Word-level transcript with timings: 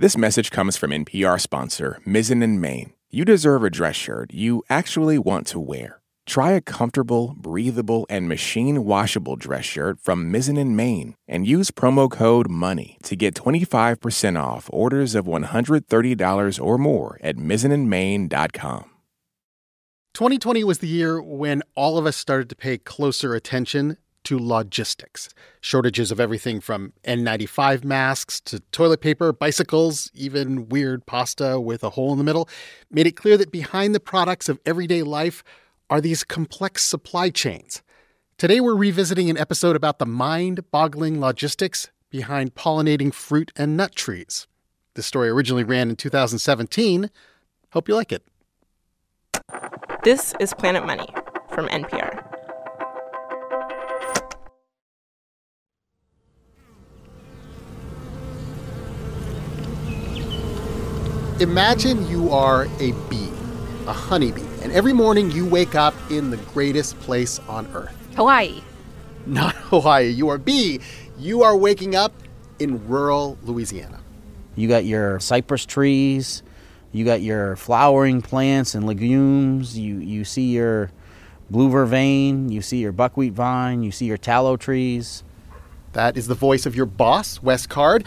This 0.00 0.16
message 0.16 0.52
comes 0.52 0.76
from 0.76 0.92
NPR 0.92 1.40
sponsor 1.40 2.00
Mizzen 2.06 2.40
and 2.40 2.60
Main. 2.60 2.92
You 3.10 3.24
deserve 3.24 3.64
a 3.64 3.68
dress 3.68 3.96
shirt 3.96 4.32
you 4.32 4.62
actually 4.70 5.18
want 5.18 5.48
to 5.48 5.58
wear. 5.58 6.00
Try 6.24 6.52
a 6.52 6.60
comfortable, 6.60 7.34
breathable, 7.36 8.06
and 8.08 8.28
machine 8.28 8.84
washable 8.84 9.34
dress 9.34 9.64
shirt 9.64 9.98
from 10.00 10.32
Mizzen 10.32 10.56
and 10.56 10.76
Main 10.76 11.16
and 11.26 11.48
use 11.48 11.72
promo 11.72 12.08
code 12.08 12.48
MONEY 12.48 12.98
to 13.02 13.16
get 13.16 13.34
25% 13.34 14.40
off 14.40 14.70
orders 14.72 15.16
of 15.16 15.26
$130 15.26 16.64
or 16.64 16.78
more 16.78 17.18
at 17.20 17.34
mizzenandmain.com. 17.34 18.90
2020 20.14 20.62
was 20.62 20.78
the 20.78 20.86
year 20.86 21.20
when 21.20 21.64
all 21.74 21.98
of 21.98 22.06
us 22.06 22.16
started 22.16 22.48
to 22.50 22.54
pay 22.54 22.78
closer 22.78 23.34
attention 23.34 23.96
to 24.28 24.38
logistics. 24.38 25.30
Shortages 25.62 26.12
of 26.12 26.20
everything 26.20 26.60
from 26.60 26.92
N95 27.04 27.82
masks 27.82 28.42
to 28.42 28.60
toilet 28.72 29.00
paper, 29.00 29.32
bicycles, 29.32 30.10
even 30.12 30.68
weird 30.68 31.06
pasta 31.06 31.58
with 31.58 31.82
a 31.82 31.88
hole 31.88 32.12
in 32.12 32.18
the 32.18 32.24
middle 32.24 32.46
made 32.90 33.06
it 33.06 33.16
clear 33.16 33.38
that 33.38 33.50
behind 33.50 33.94
the 33.94 34.00
products 34.00 34.50
of 34.50 34.60
everyday 34.66 35.02
life 35.02 35.42
are 35.88 36.02
these 36.02 36.24
complex 36.24 36.84
supply 36.84 37.30
chains. 37.30 37.82
Today, 38.36 38.60
we're 38.60 38.76
revisiting 38.76 39.30
an 39.30 39.38
episode 39.38 39.76
about 39.76 39.98
the 39.98 40.04
mind 40.04 40.70
boggling 40.70 41.18
logistics 41.20 41.88
behind 42.10 42.54
pollinating 42.54 43.14
fruit 43.14 43.50
and 43.56 43.78
nut 43.78 43.94
trees. 43.94 44.46
This 44.92 45.06
story 45.06 45.30
originally 45.30 45.64
ran 45.64 45.88
in 45.88 45.96
2017. 45.96 47.08
Hope 47.72 47.88
you 47.88 47.94
like 47.94 48.12
it. 48.12 48.26
This 50.04 50.34
is 50.38 50.52
Planet 50.52 50.84
Money 50.84 51.08
from 51.48 51.66
NPR. 51.68 52.27
Imagine 61.40 62.04
you 62.08 62.32
are 62.32 62.64
a 62.80 62.90
bee, 63.08 63.30
a 63.86 63.92
honeybee, 63.92 64.42
and 64.60 64.72
every 64.72 64.92
morning 64.92 65.30
you 65.30 65.46
wake 65.46 65.76
up 65.76 65.94
in 66.10 66.30
the 66.30 66.36
greatest 66.36 66.98
place 66.98 67.38
on 67.48 67.64
earth. 67.74 67.94
Hawaii. 68.16 68.60
Not 69.24 69.54
Hawaii. 69.70 70.08
You 70.08 70.30
are 70.30 70.34
a 70.34 70.40
bee. 70.40 70.80
You 71.16 71.44
are 71.44 71.56
waking 71.56 71.94
up 71.94 72.12
in 72.58 72.88
rural 72.88 73.38
Louisiana. 73.44 74.00
You 74.56 74.66
got 74.66 74.84
your 74.84 75.20
cypress 75.20 75.64
trees, 75.64 76.42
you 76.90 77.04
got 77.04 77.22
your 77.22 77.54
flowering 77.54 78.20
plants 78.20 78.74
and 78.74 78.84
legumes, 78.84 79.78
you, 79.78 79.98
you 79.98 80.24
see 80.24 80.50
your 80.50 80.90
blue 81.50 81.70
vervain, 81.70 82.50
you 82.50 82.62
see 82.62 82.78
your 82.78 82.90
buckwheat 82.90 83.32
vine, 83.32 83.84
you 83.84 83.92
see 83.92 84.06
your 84.06 84.18
tallow 84.18 84.56
trees. 84.56 85.22
That 85.92 86.16
is 86.16 86.26
the 86.26 86.34
voice 86.34 86.66
of 86.66 86.74
your 86.74 86.86
boss, 86.86 87.40
Wes 87.44 87.64
Card. 87.64 88.04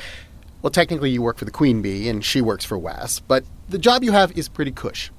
Well, 0.61 0.71
technically, 0.71 1.09
you 1.09 1.23
work 1.23 1.37
for 1.37 1.45
the 1.45 1.51
queen 1.51 1.81
bee, 1.81 2.07
and 2.07 2.23
she 2.23 2.39
works 2.39 2.63
for 2.63 2.77
Wes, 2.77 3.19
but 3.19 3.43
the 3.69 3.79
job 3.79 4.03
you 4.03 4.11
have 4.11 4.37
is 4.37 4.47
pretty 4.47 4.71
cush. 4.71 5.11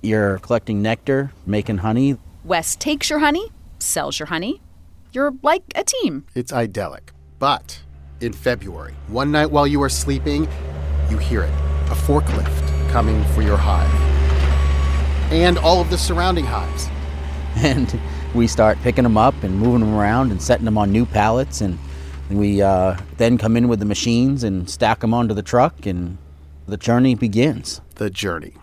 You're 0.00 0.38
collecting 0.38 0.80
nectar, 0.80 1.32
making 1.44 1.78
honey. 1.78 2.16
Wes 2.44 2.76
takes 2.76 3.10
your 3.10 3.18
honey, 3.18 3.50
sells 3.78 4.18
your 4.18 4.26
honey. 4.26 4.62
You're 5.12 5.34
like 5.42 5.64
a 5.74 5.84
team. 5.84 6.24
It's 6.34 6.52
idyllic. 6.52 7.12
But 7.38 7.80
in 8.20 8.32
February, 8.32 8.94
one 9.08 9.30
night 9.30 9.50
while 9.50 9.66
you 9.66 9.82
are 9.82 9.88
sleeping, 9.90 10.48
you 11.10 11.18
hear 11.18 11.42
it 11.42 11.52
a 11.86 11.94
forklift 11.94 12.90
coming 12.90 13.22
for 13.26 13.42
your 13.42 13.56
hive. 13.56 13.92
And 15.32 15.58
all 15.58 15.80
of 15.80 15.90
the 15.90 15.98
surrounding 15.98 16.44
hives. 16.44 16.88
And 17.56 17.98
we 18.34 18.46
start 18.46 18.76
picking 18.82 19.04
them 19.04 19.16
up 19.16 19.34
and 19.42 19.58
moving 19.58 19.80
them 19.80 19.94
around 19.94 20.30
and 20.30 20.42
setting 20.42 20.66
them 20.66 20.76
on 20.76 20.92
new 20.92 21.06
pallets. 21.06 21.62
And 21.62 21.78
we 22.30 22.62
uh, 22.62 22.96
then 23.16 23.38
come 23.38 23.56
in 23.56 23.68
with 23.68 23.78
the 23.78 23.84
machines 23.84 24.42
and 24.42 24.68
stack 24.68 25.00
them 25.00 25.14
onto 25.14 25.34
the 25.34 25.42
truck, 25.42 25.86
and 25.86 26.18
the 26.66 26.76
journey 26.76 27.14
begins. 27.14 27.80
The 27.96 28.10
journey. 28.10 28.54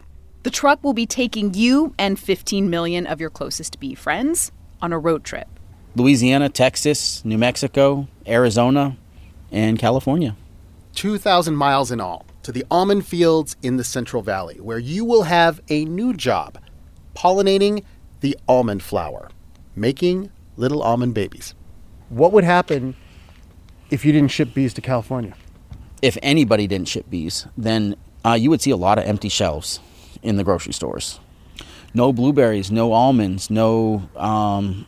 The 0.43 0.49
truck 0.49 0.83
will 0.83 0.93
be 0.93 1.05
taking 1.05 1.53
you 1.53 1.93
and 1.97 2.19
15 2.19 2.69
million 2.69 3.07
of 3.07 3.21
your 3.21 3.29
closest 3.29 3.79
bee 3.79 3.95
friends 3.95 4.51
on 4.81 4.91
a 4.91 4.99
road 4.99 5.23
trip. 5.23 5.47
Louisiana, 5.95 6.49
Texas, 6.49 7.23
New 7.23 7.37
Mexico, 7.37 8.07
Arizona, 8.27 8.97
and 9.51 9.79
California. 9.79 10.35
2,000 10.95 11.55
miles 11.55 11.91
in 11.91 12.01
all 12.01 12.25
to 12.43 12.51
the 12.51 12.65
almond 12.69 13.05
fields 13.05 13.55
in 13.63 13.77
the 13.77 13.83
Central 13.83 14.21
Valley, 14.21 14.59
where 14.59 14.79
you 14.79 15.05
will 15.05 15.23
have 15.23 15.61
a 15.69 15.85
new 15.85 16.13
job 16.13 16.57
pollinating 17.15 17.83
the 18.19 18.37
almond 18.47 18.83
flower, 18.83 19.29
making 19.75 20.29
little 20.57 20.83
almond 20.83 21.13
babies. 21.13 21.55
What 22.09 22.33
would 22.33 22.43
happen 22.43 22.95
if 23.93 24.03
you 24.03 24.11
didn't 24.11 24.31
ship 24.31 24.53
bees 24.55 24.73
to 24.73 24.81
California? 24.81 25.35
If 26.01 26.17
anybody 26.23 26.65
didn't 26.65 26.87
ship 26.87 27.09
bees, 27.09 27.45
then 27.55 27.95
uh, 28.25 28.33
you 28.33 28.49
would 28.49 28.59
see 28.59 28.71
a 28.71 28.75
lot 28.77 28.97
of 28.97 29.05
empty 29.05 29.29
shelves 29.29 29.79
in 30.23 30.37
the 30.37 30.43
grocery 30.43 30.73
stores. 30.73 31.19
No 31.93 32.11
blueberries, 32.11 32.71
no 32.71 32.91
almonds, 32.91 33.51
no 33.51 34.09
um, 34.15 34.87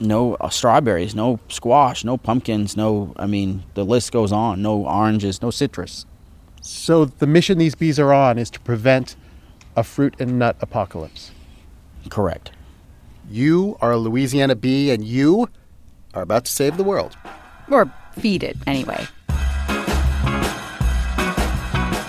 no 0.00 0.34
uh, 0.34 0.48
strawberries, 0.48 1.14
no 1.14 1.38
squash, 1.48 2.04
no 2.04 2.16
pumpkins, 2.16 2.76
no. 2.76 3.14
I 3.16 3.26
mean, 3.26 3.62
the 3.74 3.84
list 3.84 4.10
goes 4.10 4.32
on. 4.32 4.60
No 4.60 4.84
oranges, 4.84 5.40
no 5.40 5.50
citrus. 5.52 6.04
So 6.60 7.04
the 7.04 7.28
mission 7.28 7.58
these 7.58 7.76
bees 7.76 8.00
are 8.00 8.12
on 8.12 8.36
is 8.36 8.50
to 8.50 8.60
prevent 8.60 9.14
a 9.76 9.84
fruit 9.84 10.14
and 10.18 10.40
nut 10.40 10.56
apocalypse. 10.60 11.30
Correct. 12.08 12.50
You 13.30 13.78
are 13.80 13.92
a 13.92 13.98
Louisiana 13.98 14.56
bee, 14.56 14.90
and 14.90 15.04
you 15.04 15.48
are 16.14 16.22
about 16.22 16.46
to 16.46 16.52
save 16.52 16.76
the 16.76 16.84
world. 16.84 17.16
Or 17.70 17.92
feed 18.14 18.42
it, 18.42 18.56
anyway. 18.66 19.06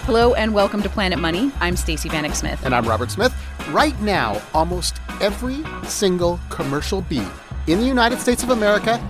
Hello 0.05 0.35
and 0.35 0.53
welcome 0.53 0.83
to 0.83 0.89
Planet 0.89 1.17
Money. 1.17 1.51
I'm 1.59 1.75
Stacey 1.75 2.09
Vanek 2.09 2.35
Smith. 2.35 2.63
And 2.63 2.75
I'm 2.75 2.87
Robert 2.87 3.09
Smith. 3.09 3.33
Right 3.71 3.99
now, 4.01 4.39
almost 4.53 4.99
every 5.19 5.63
single 5.87 6.39
commercial 6.49 7.01
bee 7.01 7.25
in 7.67 7.79
the 7.79 7.85
United 7.85 8.19
States 8.19 8.43
of 8.43 8.51
America 8.51 9.03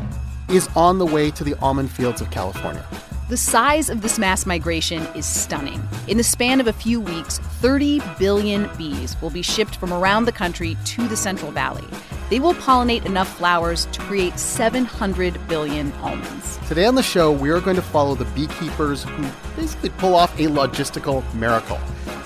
is 0.50 0.70
on 0.76 0.98
the 0.98 1.06
way 1.06 1.32
to 1.32 1.44
the 1.44 1.54
almond 1.56 1.92
fields 1.92 2.22
of 2.22 2.32
California. 2.32 2.86
The 3.28 3.38
size 3.38 3.90
of 3.90 4.02
this 4.02 4.20
mass 4.20 4.46
migration 4.46 5.02
is 5.16 5.26
stunning. 5.26 5.82
In 6.08 6.18
the 6.18 6.24
span 6.24 6.62
of 6.62 6.68
a 6.68 6.74
few 6.74 7.02
weeks, 7.02 7.40
30 7.40 8.00
billion 8.20 8.70
bees 8.78 9.20
will 9.22 9.32
be 9.32 9.42
shipped 9.42 9.76
from 9.78 9.92
around 9.92 10.26
the 10.26 10.32
country 10.32 10.78
to 10.86 11.08
the 11.08 11.18
Central 11.18 11.52
Valley. 11.52 11.84
They 12.30 12.40
will 12.40 12.56
pollinate 12.56 13.06
enough 13.06 13.38
flowers 13.38 13.86
to 13.92 14.02
create 14.02 14.40
700 14.40 15.48
billion 15.48 15.92
almonds. 15.94 16.58
Today 16.68 16.86
on 16.86 16.96
the 16.96 17.04
show, 17.04 17.32
we 17.32 17.52
are 17.52 17.62
going 17.62 17.76
to 17.76 17.84
follow 17.84 18.16
the 18.16 18.26
beekeepers 18.26 19.04
who 19.04 19.30
basically 19.56 19.90
pull 19.92 20.16
off 20.16 20.34
a 20.40 20.48
logistical 20.48 21.24
miracle. 21.36 21.80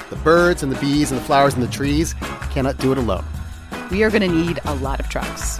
The 0.10 0.16
birds 0.18 0.64
and 0.64 0.72
the 0.72 0.80
bees 0.80 1.12
and 1.12 1.20
the 1.20 1.26
flowers 1.26 1.54
and 1.54 1.62
the 1.62 1.68
trees 1.68 2.16
cannot 2.50 2.78
do 2.78 2.94
it 2.94 2.98
alone. 2.98 3.26
We 3.92 4.04
are 4.04 4.10
going 4.10 4.22
to 4.22 4.30
need 4.30 4.60
a 4.64 4.76
lot 4.76 5.02
of 5.02 5.10
trucks. 5.10 5.60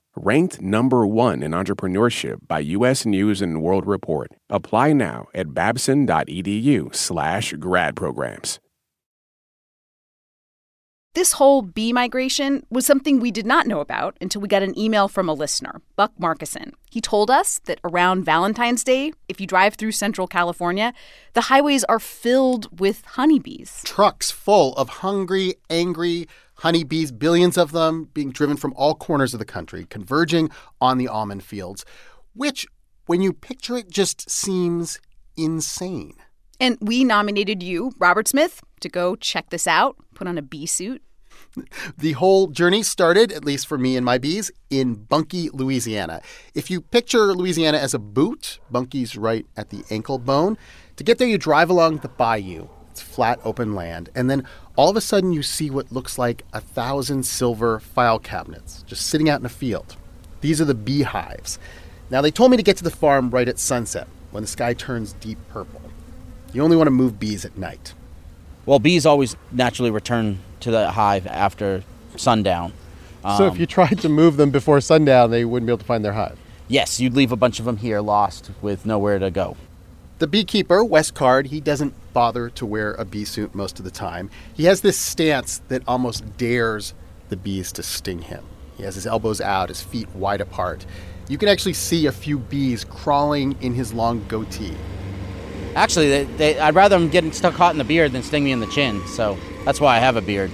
Ranked 0.17 0.61
number 0.61 1.07
one 1.07 1.41
in 1.41 1.51
entrepreneurship 1.51 2.45
by 2.45 2.59
U.S. 2.59 3.05
News 3.05 3.41
and 3.41 3.61
World 3.61 3.87
Report. 3.87 4.29
Apply 4.49 4.91
now 4.91 5.27
at 5.33 5.53
babson.edu/slash 5.53 7.53
grad 7.53 7.95
programs. 7.95 8.59
This 11.13 11.33
whole 11.33 11.61
bee 11.61 11.91
migration 11.91 12.65
was 12.69 12.85
something 12.85 13.19
we 13.19 13.31
did 13.31 13.45
not 13.45 13.67
know 13.67 13.81
about 13.81 14.15
until 14.21 14.41
we 14.41 14.47
got 14.47 14.63
an 14.63 14.77
email 14.79 15.09
from 15.09 15.27
a 15.27 15.33
listener, 15.33 15.81
Buck 15.97 16.13
Markison. 16.17 16.71
He 16.89 17.01
told 17.01 17.29
us 17.29 17.59
that 17.65 17.81
around 17.83 18.23
Valentine's 18.23 18.83
Day, 18.83 19.11
if 19.27 19.41
you 19.41 19.47
drive 19.47 19.75
through 19.75 19.91
Central 19.91 20.25
California, 20.25 20.93
the 21.33 21.41
highways 21.41 21.83
are 21.85 21.99
filled 21.99 22.79
with 22.79 23.03
honeybees. 23.05 23.81
Trucks 23.85 24.31
full 24.31 24.73
of 24.75 24.89
hungry, 24.89 25.55
angry 25.69 26.27
honeybees, 26.61 27.11
billions 27.11 27.57
of 27.57 27.71
them 27.71 28.09
being 28.13 28.31
driven 28.31 28.55
from 28.55 28.73
all 28.75 28.93
corners 28.95 29.33
of 29.33 29.39
the 29.39 29.45
country, 29.45 29.85
converging 29.89 30.49
on 30.79 30.97
the 30.97 31.07
almond 31.07 31.43
fields, 31.43 31.83
which, 32.33 32.67
when 33.07 33.21
you 33.21 33.33
picture 33.33 33.77
it, 33.77 33.89
just 33.89 34.29
seems 34.29 34.99
insane. 35.35 36.13
And 36.59 36.77
we 36.79 37.03
nominated 37.03 37.63
you, 37.63 37.91
Robert 37.97 38.27
Smith, 38.27 38.61
to 38.81 38.89
go 38.89 39.15
check 39.15 39.49
this 39.49 39.65
out, 39.65 39.95
put 40.13 40.27
on 40.27 40.37
a 40.37 40.43
bee 40.43 40.67
suit. 40.67 41.01
The 41.97 42.11
whole 42.13 42.47
journey 42.47 42.83
started, 42.83 43.31
at 43.31 43.43
least 43.43 43.65
for 43.65 43.77
me 43.77 43.97
and 43.97 44.05
my 44.05 44.19
bees, 44.19 44.51
in 44.69 44.93
Bunkie, 44.93 45.49
Louisiana. 45.49 46.21
If 46.53 46.69
you 46.69 46.79
picture 46.79 47.33
Louisiana 47.33 47.79
as 47.79 47.95
a 47.95 47.99
boot, 47.99 48.59
Bunkie's 48.69 49.17
right 49.17 49.45
at 49.57 49.71
the 49.71 49.83
ankle 49.89 50.19
bone. 50.19 50.57
To 50.97 51.03
get 51.03 51.17
there, 51.17 51.27
you 51.27 51.39
drive 51.39 51.71
along 51.71 51.97
the 51.97 52.09
bayou. 52.09 52.69
It's 52.91 53.01
flat, 53.01 53.39
open 53.45 53.73
land. 53.73 54.09
And 54.13 54.29
then 54.29 54.45
all 54.75 54.89
of 54.89 54.97
a 54.97 55.01
sudden, 55.01 55.31
you 55.31 55.43
see 55.43 55.69
what 55.69 55.91
looks 55.93 56.17
like 56.17 56.43
a 56.51 56.59
thousand 56.59 57.25
silver 57.25 57.79
file 57.79 58.19
cabinets 58.19 58.83
just 58.85 59.05
sitting 59.05 59.29
out 59.29 59.39
in 59.39 59.45
a 59.45 59.49
field. 59.49 59.95
These 60.41 60.59
are 60.59 60.65
the 60.65 60.73
beehives. 60.73 61.57
Now, 62.09 62.21
they 62.21 62.31
told 62.31 62.51
me 62.51 62.57
to 62.57 62.63
get 62.63 62.75
to 62.77 62.83
the 62.83 62.91
farm 62.91 63.29
right 63.29 63.47
at 63.47 63.59
sunset 63.59 64.07
when 64.31 64.43
the 64.43 64.47
sky 64.47 64.73
turns 64.73 65.13
deep 65.13 65.37
purple. 65.49 65.81
You 66.51 66.63
only 66.63 66.75
want 66.75 66.87
to 66.87 66.91
move 66.91 67.17
bees 67.17 67.45
at 67.45 67.57
night. 67.57 67.93
Well, 68.65 68.79
bees 68.79 69.05
always 69.05 69.37
naturally 69.53 69.91
return 69.91 70.39
to 70.59 70.69
the 70.69 70.91
hive 70.91 71.25
after 71.27 71.85
sundown. 72.17 72.73
so 73.23 73.45
if 73.45 73.55
you 73.55 73.63
um, 73.63 73.67
tried 73.67 73.99
to 73.99 74.09
move 74.09 74.35
them 74.35 74.51
before 74.51 74.81
sundown, 74.81 75.31
they 75.31 75.45
wouldn't 75.45 75.67
be 75.67 75.71
able 75.71 75.77
to 75.77 75.85
find 75.85 76.03
their 76.03 76.13
hive. 76.13 76.37
Yes, 76.67 76.99
you'd 76.99 77.13
leave 77.13 77.31
a 77.31 77.37
bunch 77.37 77.59
of 77.59 77.65
them 77.65 77.77
here 77.77 78.01
lost 78.01 78.51
with 78.61 78.85
nowhere 78.85 79.17
to 79.19 79.31
go. 79.31 79.55
The 80.21 80.27
beekeeper, 80.27 80.85
Wes 80.85 81.09
Card, 81.09 81.47
he 81.47 81.59
doesn't 81.59 81.95
bother 82.13 82.51
to 82.51 82.63
wear 82.63 82.93
a 82.93 83.03
bee 83.03 83.25
suit 83.25 83.55
most 83.55 83.79
of 83.79 83.85
the 83.85 83.89
time. 83.89 84.29
He 84.53 84.65
has 84.65 84.81
this 84.81 84.95
stance 84.95 85.63
that 85.69 85.81
almost 85.87 86.37
dares 86.37 86.93
the 87.29 87.35
bees 87.35 87.71
to 87.71 87.81
sting 87.81 88.21
him. 88.21 88.43
He 88.77 88.83
has 88.83 88.93
his 88.93 89.07
elbows 89.07 89.41
out, 89.41 89.69
his 89.69 89.81
feet 89.81 90.07
wide 90.13 90.39
apart. 90.39 90.85
You 91.27 91.39
can 91.39 91.49
actually 91.49 91.73
see 91.73 92.05
a 92.05 92.11
few 92.11 92.37
bees 92.37 92.83
crawling 92.83 93.55
in 93.61 93.73
his 93.73 93.95
long 93.95 94.23
goatee. 94.27 94.77
Actually, 95.73 96.09
they, 96.09 96.23
they, 96.25 96.59
I'd 96.59 96.75
rather 96.75 96.99
them 96.99 97.09
getting 97.09 97.31
stuck 97.31 97.55
hot 97.55 97.71
in 97.71 97.79
the 97.79 97.83
beard 97.83 98.11
than 98.11 98.21
sting 98.21 98.43
me 98.43 98.51
in 98.51 98.59
the 98.59 98.67
chin, 98.67 99.01
so 99.07 99.39
that's 99.65 99.81
why 99.81 99.95
I 99.97 99.99
have 100.01 100.17
a 100.17 100.21
beard. 100.21 100.51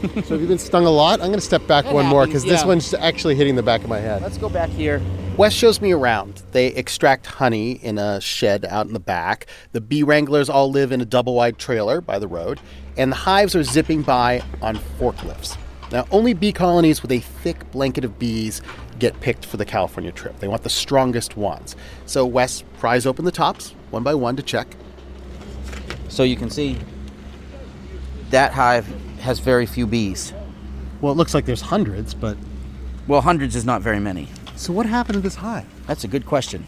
So 0.00 0.20
have 0.20 0.40
you 0.40 0.46
been 0.46 0.58
stung 0.58 0.86
a 0.86 0.90
lot? 0.90 1.20
I'm 1.20 1.26
going 1.26 1.40
to 1.40 1.40
step 1.40 1.66
back 1.66 1.86
It 1.86 1.92
one 1.92 2.06
more 2.06 2.20
happens, 2.20 2.44
because 2.44 2.60
this 2.60 2.64
one's 2.64 2.94
actually 2.94 3.34
hitting 3.34 3.56
the 3.56 3.64
back 3.64 3.82
of 3.82 3.88
my 3.88 3.98
head. 3.98 4.22
Let's 4.22 4.38
go 4.38 4.48
back 4.48 4.70
here. 4.70 5.02
Wes 5.36 5.52
shows 5.52 5.82
me 5.82 5.92
around. 5.92 6.42
They 6.52 6.68
extract 6.68 7.26
honey 7.26 7.72
in 7.72 7.98
a 7.98 8.22
shed 8.22 8.64
out 8.64 8.86
in 8.86 8.94
the 8.94 9.00
back. 9.00 9.46
The 9.72 9.82
bee 9.82 10.02
wranglers 10.02 10.48
all 10.48 10.70
live 10.70 10.92
in 10.92 11.02
a 11.02 11.04
double 11.04 11.34
wide 11.34 11.58
trailer 11.58 12.00
by 12.00 12.18
the 12.18 12.26
road, 12.26 12.58
and 12.96 13.12
the 13.12 13.16
hives 13.16 13.54
are 13.54 13.62
zipping 13.62 14.00
by 14.00 14.42
on 14.62 14.76
forklifts. 14.98 15.58
Now, 15.92 16.06
only 16.10 16.32
bee 16.32 16.52
colonies 16.52 17.02
with 17.02 17.12
a 17.12 17.20
thick 17.20 17.70
blanket 17.70 18.02
of 18.02 18.18
bees 18.18 18.62
get 18.98 19.20
picked 19.20 19.44
for 19.44 19.58
the 19.58 19.66
California 19.66 20.10
trip. 20.10 20.38
They 20.38 20.48
want 20.48 20.62
the 20.62 20.70
strongest 20.70 21.36
ones. 21.36 21.76
So 22.06 22.24
Wes 22.24 22.64
pries 22.78 23.04
open 23.04 23.26
the 23.26 23.30
tops 23.30 23.74
one 23.90 24.02
by 24.02 24.14
one 24.14 24.36
to 24.36 24.42
check. 24.42 24.74
So 26.08 26.22
you 26.22 26.36
can 26.36 26.48
see 26.48 26.78
that 28.30 28.54
hive 28.54 28.86
has 29.20 29.38
very 29.38 29.66
few 29.66 29.86
bees. 29.86 30.32
Well, 31.02 31.12
it 31.12 31.16
looks 31.16 31.34
like 31.34 31.44
there's 31.44 31.60
hundreds, 31.60 32.14
but 32.14 32.38
Well, 33.06 33.20
hundreds 33.20 33.54
is 33.54 33.66
not 33.66 33.82
very 33.82 34.00
many. 34.00 34.28
So 34.56 34.72
what 34.72 34.86
happened 34.86 35.14
to 35.14 35.20
this 35.20 35.36
hive? 35.36 35.66
That's 35.86 36.04
a 36.04 36.08
good 36.08 36.26
question. 36.26 36.66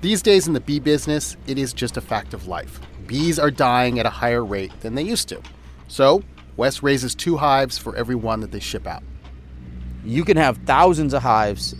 These 0.00 0.22
days 0.22 0.46
in 0.46 0.52
the 0.52 0.60
bee 0.60 0.80
business, 0.80 1.36
it 1.46 1.58
is 1.58 1.72
just 1.72 1.96
a 1.96 2.00
fact 2.00 2.34
of 2.34 2.46
life. 2.46 2.80
Bees 3.06 3.38
are 3.38 3.50
dying 3.50 3.98
at 3.98 4.06
a 4.06 4.10
higher 4.10 4.44
rate 4.44 4.72
than 4.80 4.94
they 4.94 5.02
used 5.02 5.28
to. 5.28 5.40
So, 5.88 6.22
Wes 6.56 6.82
raises 6.82 7.14
two 7.14 7.36
hives 7.36 7.78
for 7.78 7.96
every 7.96 8.14
one 8.14 8.40
that 8.40 8.50
they 8.50 8.60
ship 8.60 8.86
out. 8.86 9.02
You 10.04 10.24
can 10.24 10.36
have 10.36 10.58
thousands 10.58 11.14
of 11.14 11.22
hives 11.22 11.74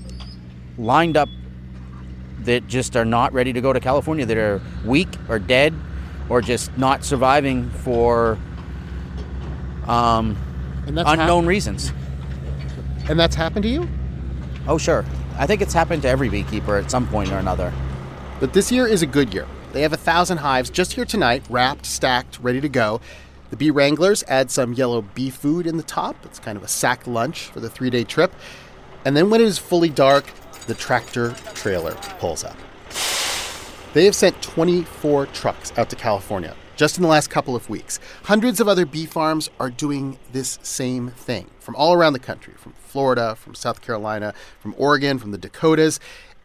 lined 0.78 1.16
up 1.16 1.28
that 2.40 2.66
just 2.66 2.96
are 2.96 3.04
not 3.04 3.32
ready 3.32 3.52
to 3.52 3.60
go 3.60 3.72
to 3.72 3.80
California, 3.80 4.24
that 4.26 4.36
are 4.36 4.60
weak 4.84 5.08
or 5.28 5.38
dead 5.38 5.74
or 6.28 6.40
just 6.40 6.76
not 6.78 7.04
surviving 7.04 7.68
for 7.70 8.38
um, 9.86 10.36
And 10.86 10.96
that's 10.96 11.08
unknown 11.08 11.46
reasons. 11.46 11.92
and 13.08 13.18
that's 13.18 13.34
happened 13.34 13.62
to 13.64 13.68
you? 13.68 13.88
Oh, 14.68 14.78
sure. 14.78 15.04
I 15.38 15.46
think 15.46 15.62
it's 15.62 15.72
happened 15.72 16.02
to 16.02 16.08
every 16.08 16.28
beekeeper 16.28 16.76
at 16.76 16.90
some 16.90 17.06
point 17.06 17.30
or 17.30 17.38
another. 17.38 17.72
But 18.40 18.52
this 18.52 18.72
year 18.72 18.86
is 18.86 19.02
a 19.02 19.06
good 19.06 19.32
year. 19.32 19.46
They 19.72 19.82
have 19.82 19.92
a 19.92 19.98
thousand 19.98 20.38
hives 20.38 20.70
just 20.70 20.94
here 20.94 21.04
tonight, 21.04 21.44
wrapped, 21.48 21.86
stacked, 21.86 22.38
ready 22.40 22.60
to 22.60 22.68
go. 22.68 23.00
The 23.50 23.56
bee 23.56 23.70
wranglers 23.70 24.24
add 24.26 24.50
some 24.50 24.72
yellow 24.72 25.02
bee 25.02 25.30
food 25.30 25.66
in 25.66 25.76
the 25.76 25.82
top. 25.82 26.16
It's 26.24 26.38
kind 26.38 26.56
of 26.56 26.64
a 26.64 26.68
sack 26.68 27.06
lunch 27.06 27.44
for 27.46 27.60
the 27.60 27.70
three 27.70 27.90
day 27.90 28.02
trip. 28.04 28.32
And 29.04 29.16
then 29.16 29.30
when 29.30 29.40
it 29.40 29.46
is 29.46 29.58
fully 29.58 29.88
dark, 29.88 30.24
the 30.66 30.74
tractor 30.74 31.32
trailer 31.54 31.94
pulls 32.18 32.42
up. 32.42 32.56
They 33.92 34.04
have 34.04 34.14
sent 34.14 34.42
24 34.42 35.26
trucks 35.26 35.72
out 35.78 35.88
to 35.90 35.96
California 35.96 36.56
just 36.76 36.96
in 36.96 37.02
the 37.02 37.08
last 37.08 37.28
couple 37.28 37.56
of 37.56 37.68
weeks. 37.68 37.98
Hundreds 38.24 38.60
of 38.60 38.68
other 38.68 38.86
bee 38.86 39.06
farms 39.06 39.50
are 39.58 39.70
doing 39.70 40.18
this 40.32 40.58
same 40.62 41.08
thing 41.10 41.50
from 41.58 41.74
all 41.74 41.92
around 41.92 42.12
the 42.12 42.18
country 42.18 42.54
from 42.56 42.72
Florida, 42.74 43.34
from 43.34 43.54
South 43.54 43.82
Carolina, 43.82 44.34
from 44.60 44.74
Oregon, 44.78 45.18
from 45.18 45.32
the 45.32 45.38
Dakotas. 45.38 45.98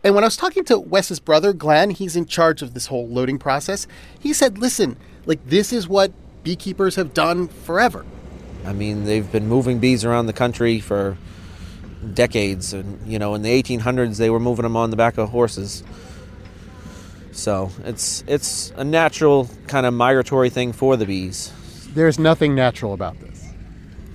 And 0.03 0.15
when 0.15 0.23
I 0.23 0.27
was 0.27 0.37
talking 0.37 0.63
to 0.65 0.79
Wes's 0.79 1.19
brother, 1.19 1.53
Glenn, 1.53 1.91
he's 1.91 2.15
in 2.15 2.25
charge 2.25 2.61
of 2.61 2.73
this 2.73 2.87
whole 2.87 3.07
loading 3.07 3.37
process, 3.37 3.85
he 4.19 4.33
said, 4.33 4.57
listen, 4.57 4.97
like 5.25 5.45
this 5.45 5.71
is 5.71 5.87
what 5.87 6.11
beekeepers 6.43 6.95
have 6.95 7.13
done 7.13 7.47
forever. 7.47 8.05
I 8.65 8.73
mean, 8.73 9.05
they've 9.05 9.31
been 9.31 9.47
moving 9.47 9.79
bees 9.79 10.03
around 10.05 10.25
the 10.25 10.33
country 10.33 10.79
for 10.79 11.17
decades, 12.13 12.73
and 12.73 12.99
you 13.07 13.19
know, 13.19 13.35
in 13.35 13.41
the 13.41 13.61
1800s, 13.61 14.17
they 14.17 14.29
were 14.29 14.39
moving 14.39 14.63
them 14.63 14.75
on 14.75 14.89
the 14.89 14.95
back 14.95 15.17
of 15.17 15.29
horses. 15.29 15.83
So 17.31 17.71
it's 17.85 18.23
it's 18.27 18.71
a 18.75 18.83
natural 18.83 19.49
kind 19.67 19.85
of 19.85 19.93
migratory 19.93 20.49
thing 20.49 20.73
for 20.73 20.97
the 20.97 21.05
bees. 21.05 21.51
There's 21.93 22.19
nothing 22.19 22.55
natural 22.55 22.93
about 22.93 23.19
this. 23.19 23.45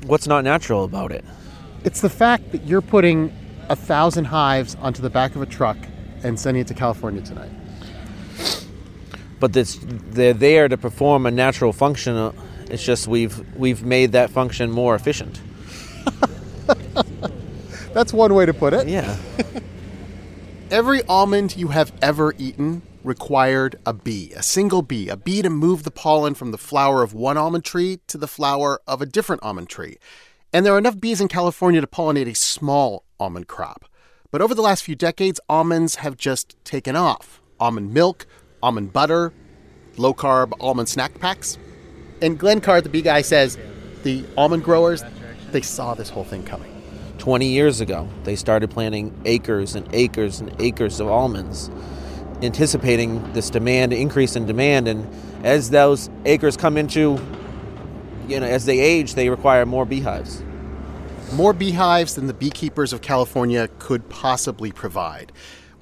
What's 0.06 0.26
not 0.26 0.44
natural 0.44 0.84
about 0.84 1.12
it? 1.12 1.24
It's 1.84 2.00
the 2.00 2.10
fact 2.10 2.52
that 2.52 2.64
you're 2.66 2.80
putting 2.82 3.32
a 3.68 3.76
thousand 3.76 4.26
hives 4.26 4.74
onto 4.76 5.02
the 5.02 5.10
back 5.10 5.34
of 5.34 5.42
a 5.42 5.46
truck 5.46 5.76
and 6.22 6.38
sending 6.38 6.60
it 6.60 6.68
to 6.68 6.74
California 6.74 7.20
tonight. 7.22 7.50
But 9.40 9.52
this, 9.52 9.78
they're 9.82 10.32
there 10.32 10.68
to 10.68 10.76
perform 10.78 11.26
a 11.26 11.30
natural 11.30 11.72
function. 11.72 12.16
uh, 12.16 12.32
It's 12.70 12.82
just 12.84 13.06
we've 13.08 13.38
we've 13.56 13.82
made 13.84 14.12
that 14.12 14.30
function 14.30 14.70
more 14.70 14.94
efficient. 14.94 15.40
That's 17.92 18.12
one 18.12 18.34
way 18.34 18.46
to 18.46 18.54
put 18.54 18.72
it. 18.74 18.88
Yeah. 18.88 19.16
Every 20.70 21.02
almond 21.04 21.56
you 21.56 21.68
have 21.68 21.92
ever 22.02 22.34
eaten 22.38 22.82
required 23.06 23.76
a 23.86 23.92
bee, 23.92 24.32
a 24.36 24.42
single 24.42 24.82
bee, 24.82 25.08
a 25.08 25.16
bee 25.16 25.40
to 25.40 25.48
move 25.48 25.84
the 25.84 25.90
pollen 25.90 26.34
from 26.34 26.50
the 26.50 26.58
flower 26.58 27.02
of 27.02 27.14
one 27.14 27.36
almond 27.36 27.64
tree 27.64 28.00
to 28.08 28.18
the 28.18 28.26
flower 28.26 28.80
of 28.86 29.00
a 29.00 29.06
different 29.06 29.42
almond 29.42 29.68
tree. 29.68 29.96
And 30.52 30.66
there 30.66 30.74
are 30.74 30.78
enough 30.78 31.00
bees 31.00 31.20
in 31.20 31.28
California 31.28 31.80
to 31.80 31.86
pollinate 31.86 32.28
a 32.28 32.34
small 32.34 33.04
almond 33.20 33.46
crop. 33.46 33.84
But 34.30 34.42
over 34.42 34.54
the 34.54 34.62
last 34.62 34.82
few 34.82 34.96
decades, 34.96 35.40
almonds 35.48 35.96
have 35.96 36.16
just 36.16 36.56
taken 36.64 36.96
off. 36.96 37.40
Almond 37.60 37.94
milk, 37.94 38.26
almond 38.62 38.92
butter, 38.92 39.32
low 39.96 40.12
carb 40.12 40.52
almond 40.60 40.88
snack 40.88 41.18
packs. 41.20 41.58
And 42.20 42.38
Glenn 42.38 42.60
Card, 42.60 42.84
the 42.84 42.88
bee 42.88 43.02
guy, 43.02 43.22
says 43.22 43.56
the 44.02 44.24
almond 44.36 44.64
growers, 44.64 45.02
they 45.52 45.62
saw 45.62 45.94
this 45.94 46.10
whole 46.10 46.24
thing 46.24 46.42
coming. 46.42 46.72
20 47.18 47.46
years 47.46 47.80
ago, 47.80 48.08
they 48.24 48.36
started 48.36 48.70
planting 48.70 49.14
acres 49.24 49.74
and 49.74 49.88
acres 49.94 50.40
and 50.40 50.54
acres 50.60 51.00
of 51.00 51.08
almonds, 51.08 51.70
anticipating 52.42 53.32
this 53.32 53.50
demand, 53.50 53.92
increase 53.92 54.36
in 54.36 54.46
demand. 54.46 54.88
And 54.88 55.08
as 55.44 55.70
those 55.70 56.10
acres 56.24 56.56
come 56.56 56.76
into, 56.76 57.18
you 58.28 58.40
know, 58.40 58.46
as 58.46 58.66
they 58.66 58.78
age, 58.78 59.14
they 59.14 59.28
require 59.30 59.64
more 59.64 59.84
beehives. 59.84 60.42
more 61.32 61.52
beehives 61.52 62.14
than 62.14 62.26
the 62.26 62.34
beekeepers 62.34 62.92
of 62.92 63.02
California 63.02 63.68
could 63.78 64.08
possibly 64.08 64.70
provide. 64.72 65.32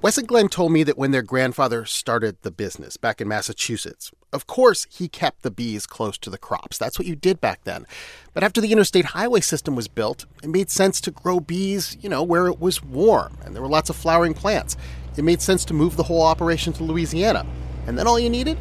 Wes 0.01 0.19
and 0.19 0.29
Glenn 0.29 0.49
told 0.49 0.71
me 0.71 0.83
that 0.83 0.99
when 0.99 1.13
their 1.13 1.23
grandfather 1.23 1.87
started 1.87 2.37
the 2.43 2.51
business 2.51 2.99
back 2.99 3.21
in 3.21 3.29
Massachusetts, 3.29 4.11
of 4.35 4.47
course 4.47 4.87
he 4.91 5.09
kept 5.09 5.43
the 5.43 5.51
bees 5.51 5.87
close 5.87 6.19
to 6.19 6.29
the 6.29 6.37
crops. 6.37 6.77
That's 6.77 6.99
what 6.99 7.09
you 7.09 7.17
did 7.17 7.41
back 7.41 7.65
then. 7.65 7.87
But 8.35 8.45
after 8.45 8.61
the 8.61 8.71
interstate 8.71 9.07
highway 9.07 9.41
system 9.41 9.75
was 9.75 9.89
built, 9.89 10.27
it 10.43 10.51
made 10.51 10.71
sense 10.71 11.01
to 11.03 11.11
grow 11.11 11.41
bees, 11.41 11.97
you 12.03 12.11
know, 12.11 12.23
where 12.23 12.49
it 12.49 12.61
was 12.61 12.83
warm 12.83 13.39
and 13.45 13.55
there 13.55 13.63
were 13.63 13.69
lots 13.69 13.89
of 13.89 13.97
flowering 13.97 14.35
plants. 14.35 14.77
It 15.17 15.25
made 15.25 15.41
sense 15.41 15.65
to 15.67 15.75
move 15.75 15.97
the 15.97 16.03
whole 16.03 16.23
operation 16.23 16.73
to 16.75 16.85
Louisiana. 16.85 17.47
And 17.87 17.99
then 17.99 18.07
all 18.07 18.19
you 18.19 18.31
needed 18.31 18.59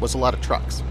was 0.00 0.14
a 0.14 0.18
lot 0.18 0.34
of 0.34 0.40
trucks. 0.40 0.82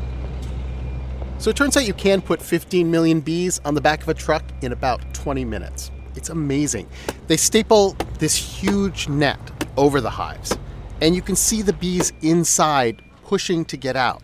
So 1.38 1.50
it 1.50 1.56
turns 1.56 1.76
out 1.76 1.88
you 1.88 1.94
can 1.94 2.22
put 2.22 2.42
15 2.42 2.92
million 2.92 3.20
bees 3.20 3.60
on 3.66 3.74
the 3.74 3.82
back 3.82 4.04
of 4.04 4.10
a 4.10 4.14
truck 4.14 4.44
in 4.62 4.72
about 4.72 5.02
20 5.14 5.44
minutes. 5.44 5.90
It's 6.16 6.30
amazing. 6.30 6.88
They 7.28 7.38
staple 7.38 7.96
this 8.20 8.36
huge 8.36 9.08
net 9.08 9.40
over 9.76 10.02
the 10.02 10.10
hives, 10.12 10.56
and 11.02 11.16
you 11.16 11.22
can 11.22 11.36
see 11.36 11.62
the 11.62 11.74
bees 11.74 12.14
inside 12.22 13.02
pushing 13.24 13.66
to 13.66 13.78
get 13.78 13.96
out. 13.96 14.22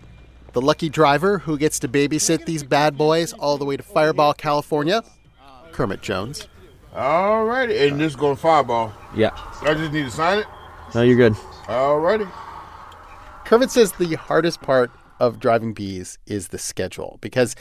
The 0.54 0.62
lucky 0.62 0.90
driver 0.90 1.40
who 1.40 1.58
gets 1.58 1.80
to 1.80 1.88
babysit 1.88 2.46
these 2.46 2.64
bad 2.64 2.98
boys 2.98 3.34
all 3.34 3.58
the 3.58 3.66
way 3.66 3.78
to 3.78 3.84
Firebaugh, 3.84 4.38
California, 4.38 5.04
Kermit 5.72 6.02
Jones. 6.02 6.48
Alrighty, 6.94 7.88
and 7.88 8.00
this 8.00 8.12
is 8.12 8.16
going 8.16 8.38
Firebaugh. 8.38 8.92
Yeah. 9.16 9.32
I 9.62 9.74
just 9.74 9.92
need 9.92 10.04
to 10.04 10.12
sign 10.12 10.40
it. 10.40 10.46
No, 10.96 11.02
you're 11.02 11.16
good. 11.16 11.34
Alrighty. 11.66 12.30
Kermit 13.46 13.72
says 13.72 13.92
the 13.94 14.16
hardest 14.16 14.62
part 14.62 14.92
of 15.20 15.40
driving 15.40 15.74
bees 15.74 16.18
is 16.26 16.50
the 16.50 16.58
schedule 16.58 17.18
because 17.22 17.56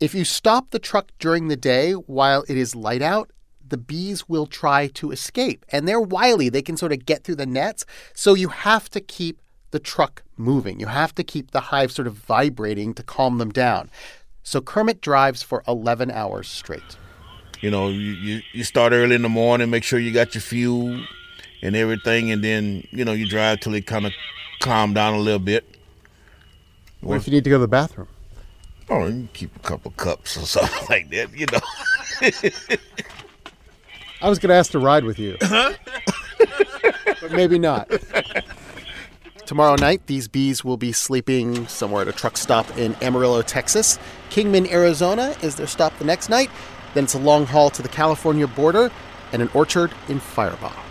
if 0.00 0.14
you 0.14 0.24
stop 0.24 0.70
the 0.70 0.78
truck 0.78 1.10
during 1.18 1.48
the 1.48 1.56
day 1.56 1.92
while 1.92 2.44
it 2.48 2.56
is 2.56 2.74
light 2.74 3.02
out, 3.02 3.30
the 3.66 3.76
bees 3.76 4.28
will 4.28 4.46
try 4.46 4.88
to 4.88 5.10
escape. 5.10 5.64
And 5.70 5.86
they're 5.86 6.00
wily. 6.00 6.48
They 6.48 6.62
can 6.62 6.76
sort 6.76 6.92
of 6.92 7.06
get 7.06 7.24
through 7.24 7.36
the 7.36 7.46
nets. 7.46 7.84
So 8.14 8.34
you 8.34 8.48
have 8.48 8.88
to 8.90 9.00
keep 9.00 9.40
the 9.70 9.78
truck 9.78 10.22
moving. 10.36 10.80
You 10.80 10.86
have 10.86 11.14
to 11.14 11.24
keep 11.24 11.52
the 11.52 11.60
hive 11.60 11.92
sort 11.92 12.08
of 12.08 12.14
vibrating 12.14 12.94
to 12.94 13.02
calm 13.02 13.38
them 13.38 13.50
down. 13.50 13.90
So 14.42 14.60
Kermit 14.60 15.00
drives 15.00 15.42
for 15.42 15.62
11 15.68 16.10
hours 16.10 16.48
straight. 16.48 16.96
You 17.60 17.70
know, 17.70 17.88
you, 17.88 18.12
you, 18.12 18.40
you 18.52 18.64
start 18.64 18.92
early 18.92 19.14
in 19.14 19.22
the 19.22 19.28
morning, 19.28 19.70
make 19.70 19.84
sure 19.84 19.98
you 19.98 20.12
got 20.12 20.34
your 20.34 20.42
fuel 20.42 21.04
and 21.62 21.76
everything, 21.76 22.30
and 22.30 22.42
then, 22.42 22.86
you 22.90 23.04
know, 23.04 23.12
you 23.12 23.28
drive 23.28 23.60
till 23.60 23.74
it 23.74 23.86
kind 23.86 24.06
of 24.06 24.12
calm 24.60 24.94
down 24.94 25.14
a 25.14 25.18
little 25.18 25.38
bit. 25.38 25.64
What 27.00 27.16
if 27.16 27.26
you 27.26 27.32
need 27.32 27.44
to 27.44 27.50
go 27.50 27.56
to 27.56 27.60
the 27.60 27.68
bathroom? 27.68 28.08
Oh, 28.88 29.06
you 29.06 29.28
keep 29.32 29.54
a 29.56 29.60
couple 29.60 29.92
cups 29.92 30.36
or 30.36 30.40
something 30.46 30.86
like 30.88 31.10
that, 31.10 31.36
you 31.36 31.46
know. 31.52 31.60
I 34.22 34.28
was 34.28 34.38
going 34.38 34.50
to 34.50 34.54
ask 34.54 34.72
to 34.72 34.78
ride 34.78 35.04
with 35.04 35.18
you. 35.18 35.36
huh? 35.40 35.72
but 37.20 37.32
maybe 37.32 37.58
not. 37.58 37.90
Tomorrow 39.46 39.76
night, 39.76 40.06
these 40.06 40.28
bees 40.28 40.62
will 40.62 40.76
be 40.76 40.92
sleeping 40.92 41.66
somewhere 41.66 42.02
at 42.02 42.08
a 42.08 42.12
truck 42.12 42.36
stop 42.36 42.76
in 42.76 42.94
Amarillo, 43.02 43.42
Texas. 43.42 43.98
Kingman, 44.28 44.70
Arizona 44.70 45.34
is 45.42 45.56
their 45.56 45.66
stop 45.66 45.98
the 45.98 46.04
next 46.04 46.28
night. 46.28 46.50
Then 46.94 47.04
it's 47.04 47.14
a 47.14 47.18
long 47.18 47.46
haul 47.46 47.70
to 47.70 47.82
the 47.82 47.88
California 47.88 48.46
border 48.46 48.90
and 49.32 49.40
an 49.40 49.50
orchard 49.54 49.92
in 50.08 50.20
Firebaugh. 50.20 50.89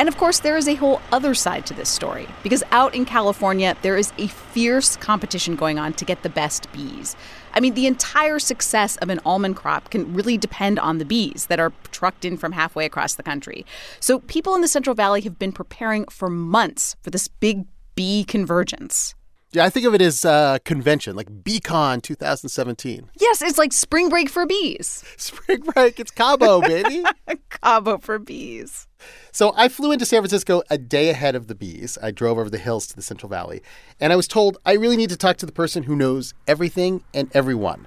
And 0.00 0.08
of 0.08 0.16
course, 0.16 0.38
there 0.38 0.56
is 0.56 0.66
a 0.66 0.76
whole 0.76 1.02
other 1.12 1.34
side 1.34 1.66
to 1.66 1.74
this 1.74 1.90
story 1.90 2.26
because 2.42 2.62
out 2.70 2.94
in 2.94 3.04
California, 3.04 3.76
there 3.82 3.98
is 3.98 4.14
a 4.16 4.28
fierce 4.28 4.96
competition 4.96 5.56
going 5.56 5.78
on 5.78 5.92
to 5.92 6.06
get 6.06 6.22
the 6.22 6.30
best 6.30 6.72
bees. 6.72 7.14
I 7.52 7.60
mean, 7.60 7.74
the 7.74 7.86
entire 7.86 8.38
success 8.38 8.96
of 8.96 9.10
an 9.10 9.20
almond 9.26 9.56
crop 9.56 9.90
can 9.90 10.14
really 10.14 10.38
depend 10.38 10.78
on 10.78 10.96
the 10.96 11.04
bees 11.04 11.48
that 11.50 11.60
are 11.60 11.74
trucked 11.90 12.24
in 12.24 12.38
from 12.38 12.52
halfway 12.52 12.86
across 12.86 13.16
the 13.16 13.22
country. 13.22 13.66
So, 14.00 14.20
people 14.20 14.54
in 14.54 14.62
the 14.62 14.68
Central 14.68 14.94
Valley 14.94 15.20
have 15.20 15.38
been 15.38 15.52
preparing 15.52 16.06
for 16.06 16.30
months 16.30 16.96
for 17.02 17.10
this 17.10 17.28
big 17.28 17.66
bee 17.94 18.24
convergence. 18.24 19.14
Yeah, 19.52 19.66
I 19.66 19.68
think 19.68 19.84
of 19.84 19.92
it 19.92 20.00
as 20.00 20.24
a 20.24 20.60
convention, 20.64 21.14
like 21.14 21.28
BeeCon 21.28 22.00
2017. 22.00 23.10
Yes, 23.20 23.42
it's 23.42 23.58
like 23.58 23.74
spring 23.74 24.08
break 24.08 24.30
for 24.30 24.46
bees. 24.46 25.04
Spring 25.18 25.60
break, 25.60 26.00
it's 26.00 26.10
Cabo, 26.10 26.62
baby. 26.62 27.04
Cabo 27.50 27.98
for 27.98 28.18
bees. 28.18 28.86
So 29.32 29.52
I 29.56 29.68
flew 29.68 29.92
into 29.92 30.04
San 30.04 30.20
Francisco 30.20 30.62
a 30.70 30.78
day 30.78 31.10
ahead 31.10 31.34
of 31.34 31.46
the 31.46 31.54
bees. 31.54 31.98
I 32.02 32.10
drove 32.10 32.38
over 32.38 32.50
the 32.50 32.58
hills 32.58 32.86
to 32.88 32.96
the 32.96 33.02
Central 33.02 33.28
Valley, 33.28 33.62
and 34.00 34.12
I 34.12 34.16
was 34.16 34.28
told 34.28 34.58
I 34.66 34.72
really 34.72 34.96
need 34.96 35.10
to 35.10 35.16
talk 35.16 35.36
to 35.38 35.46
the 35.46 35.52
person 35.52 35.84
who 35.84 35.96
knows 35.96 36.34
everything 36.46 37.02
and 37.14 37.30
everyone 37.34 37.86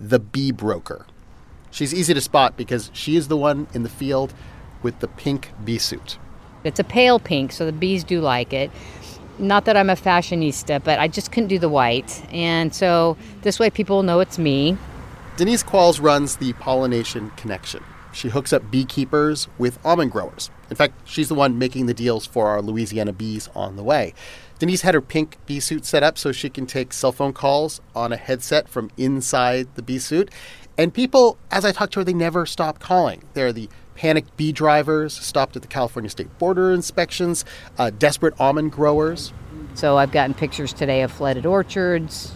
the 0.00 0.18
bee 0.18 0.52
broker. 0.52 1.06
She's 1.70 1.94
easy 1.94 2.14
to 2.14 2.20
spot 2.20 2.56
because 2.56 2.90
she 2.92 3.16
is 3.16 3.28
the 3.28 3.36
one 3.36 3.66
in 3.74 3.82
the 3.82 3.88
field 3.88 4.32
with 4.82 4.98
the 5.00 5.08
pink 5.08 5.50
bee 5.64 5.78
suit. 5.78 6.18
It's 6.62 6.80
a 6.80 6.84
pale 6.84 7.18
pink, 7.18 7.52
so 7.52 7.66
the 7.66 7.72
bees 7.72 8.04
do 8.04 8.20
like 8.20 8.52
it. 8.52 8.70
Not 9.38 9.64
that 9.64 9.76
I'm 9.76 9.90
a 9.90 9.96
fashionista, 9.96 10.82
but 10.84 11.00
I 11.00 11.08
just 11.08 11.32
couldn't 11.32 11.48
do 11.48 11.58
the 11.58 11.68
white. 11.68 12.24
And 12.32 12.74
so 12.74 13.16
this 13.42 13.58
way 13.58 13.70
people 13.70 14.02
know 14.02 14.20
it's 14.20 14.38
me. 14.38 14.78
Denise 15.36 15.64
Qualls 15.64 16.00
runs 16.00 16.36
the 16.36 16.52
Pollination 16.54 17.30
Connection. 17.30 17.82
She 18.14 18.28
hooks 18.28 18.52
up 18.52 18.70
beekeepers 18.70 19.48
with 19.58 19.78
almond 19.84 20.12
growers. 20.12 20.50
In 20.70 20.76
fact, 20.76 20.94
she's 21.04 21.28
the 21.28 21.34
one 21.34 21.58
making 21.58 21.86
the 21.86 21.94
deals 21.94 22.26
for 22.26 22.48
our 22.48 22.62
Louisiana 22.62 23.12
bees 23.12 23.48
on 23.54 23.76
the 23.76 23.82
way. 23.82 24.14
Denise 24.58 24.82
had 24.82 24.94
her 24.94 25.00
pink 25.00 25.36
bee 25.46 25.60
suit 25.60 25.84
set 25.84 26.02
up 26.02 26.16
so 26.16 26.32
she 26.32 26.48
can 26.48 26.64
take 26.64 26.92
cell 26.92 27.12
phone 27.12 27.32
calls 27.32 27.80
on 27.94 28.12
a 28.12 28.16
headset 28.16 28.68
from 28.68 28.90
inside 28.96 29.74
the 29.74 29.82
bee 29.82 29.98
suit. 29.98 30.30
And 30.78 30.94
people, 30.94 31.38
as 31.50 31.64
I 31.64 31.72
talked 31.72 31.92
to 31.94 32.00
her, 32.00 32.04
they 32.04 32.14
never 32.14 32.46
stop 32.46 32.78
calling. 32.78 33.22
They're 33.34 33.52
the 33.52 33.68
panicked 33.94 34.36
bee 34.36 34.52
drivers 34.52 35.12
stopped 35.12 35.56
at 35.56 35.62
the 35.62 35.68
California 35.68 36.10
State 36.10 36.38
Border 36.38 36.72
inspections, 36.72 37.44
uh, 37.78 37.90
desperate 37.90 38.34
almond 38.40 38.72
growers. 38.72 39.32
So 39.74 39.98
I've 39.98 40.12
gotten 40.12 40.34
pictures 40.34 40.72
today 40.72 41.02
of 41.02 41.12
flooded 41.12 41.46
orchards. 41.46 42.32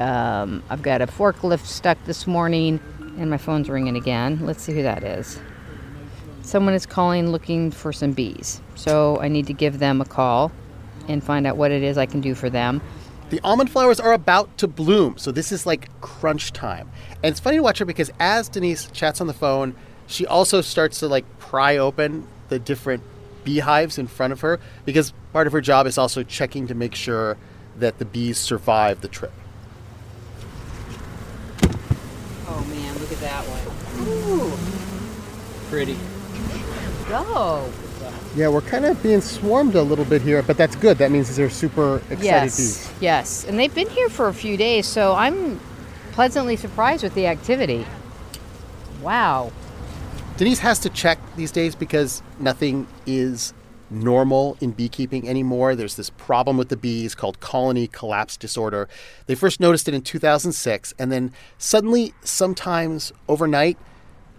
Um, 0.00 0.62
I've 0.68 0.82
got 0.82 1.02
a 1.02 1.06
forklift 1.06 1.66
stuck 1.66 2.02
this 2.04 2.26
morning, 2.26 2.80
and 3.18 3.30
my 3.30 3.36
phone's 3.38 3.68
ringing 3.68 3.96
again. 3.96 4.40
Let's 4.44 4.62
see 4.62 4.72
who 4.72 4.82
that 4.82 5.02
is. 5.02 5.38
Someone 6.42 6.74
is 6.74 6.86
calling 6.86 7.30
looking 7.30 7.70
for 7.70 7.92
some 7.92 8.12
bees. 8.12 8.60
So 8.74 9.18
I 9.20 9.28
need 9.28 9.46
to 9.46 9.52
give 9.52 9.78
them 9.78 10.00
a 10.00 10.04
call 10.04 10.52
and 11.08 11.22
find 11.22 11.46
out 11.46 11.56
what 11.56 11.70
it 11.70 11.82
is 11.82 11.98
I 11.98 12.06
can 12.06 12.20
do 12.20 12.34
for 12.34 12.50
them. 12.50 12.80
The 13.30 13.40
almond 13.42 13.70
flowers 13.70 13.98
are 13.98 14.12
about 14.12 14.56
to 14.58 14.68
bloom, 14.68 15.16
so 15.16 15.32
this 15.32 15.50
is 15.50 15.66
like 15.66 15.88
crunch 16.00 16.52
time. 16.52 16.90
And 17.22 17.32
it's 17.32 17.40
funny 17.40 17.56
to 17.56 17.62
watch 17.62 17.78
her 17.78 17.84
because 17.84 18.10
as 18.20 18.48
Denise 18.48 18.90
chats 18.92 19.20
on 19.20 19.26
the 19.26 19.34
phone, 19.34 19.74
she 20.06 20.26
also 20.26 20.60
starts 20.60 21.00
to 21.00 21.08
like 21.08 21.24
pry 21.38 21.78
open 21.78 22.26
the 22.48 22.58
different 22.58 23.02
beehives 23.42 23.98
in 23.98 24.06
front 24.06 24.32
of 24.32 24.40
her 24.40 24.60
because 24.84 25.12
part 25.32 25.46
of 25.46 25.52
her 25.52 25.60
job 25.60 25.86
is 25.86 25.98
also 25.98 26.22
checking 26.22 26.66
to 26.66 26.74
make 26.74 26.94
sure 26.94 27.36
that 27.76 27.98
the 27.98 28.04
bees 28.04 28.38
survive 28.38 29.00
the 29.00 29.08
trip. 29.08 29.32
Oh 32.46 32.64
man, 32.68 32.98
look 32.98 33.10
at 33.10 33.18
that 33.18 33.44
one. 33.46 34.08
Ooh. 34.08 34.52
Pretty. 35.74 35.96
Go. 37.08 37.68
Yeah, 38.36 38.46
we're 38.46 38.60
kind 38.60 38.84
of 38.84 39.02
being 39.02 39.20
swarmed 39.20 39.74
a 39.74 39.82
little 39.82 40.04
bit 40.04 40.22
here, 40.22 40.40
but 40.40 40.56
that's 40.56 40.76
good. 40.76 40.98
That 40.98 41.10
means 41.10 41.34
they're 41.34 41.50
super 41.50 41.96
excited 42.10 42.22
Yes, 42.24 42.56
bees. 42.56 42.92
yes. 43.00 43.44
And 43.44 43.58
they've 43.58 43.74
been 43.74 43.88
here 43.90 44.08
for 44.08 44.28
a 44.28 44.32
few 44.34 44.56
days, 44.56 44.86
so 44.86 45.14
I'm 45.14 45.58
pleasantly 46.12 46.54
surprised 46.54 47.02
with 47.02 47.14
the 47.16 47.26
activity. 47.26 47.84
Wow. 49.02 49.50
Denise 50.36 50.60
has 50.60 50.78
to 50.78 50.90
check 50.90 51.18
these 51.34 51.50
days 51.50 51.74
because 51.74 52.22
nothing 52.38 52.86
is 53.04 53.52
normal 53.90 54.56
in 54.60 54.70
beekeeping 54.70 55.28
anymore. 55.28 55.74
There's 55.74 55.96
this 55.96 56.10
problem 56.10 56.56
with 56.56 56.68
the 56.68 56.76
bees 56.76 57.16
called 57.16 57.40
colony 57.40 57.88
collapse 57.88 58.36
disorder. 58.36 58.88
They 59.26 59.34
first 59.34 59.58
noticed 59.58 59.88
it 59.88 59.94
in 59.94 60.02
2006, 60.02 60.94
and 61.00 61.10
then 61.10 61.32
suddenly, 61.58 62.14
sometimes 62.22 63.12
overnight, 63.28 63.76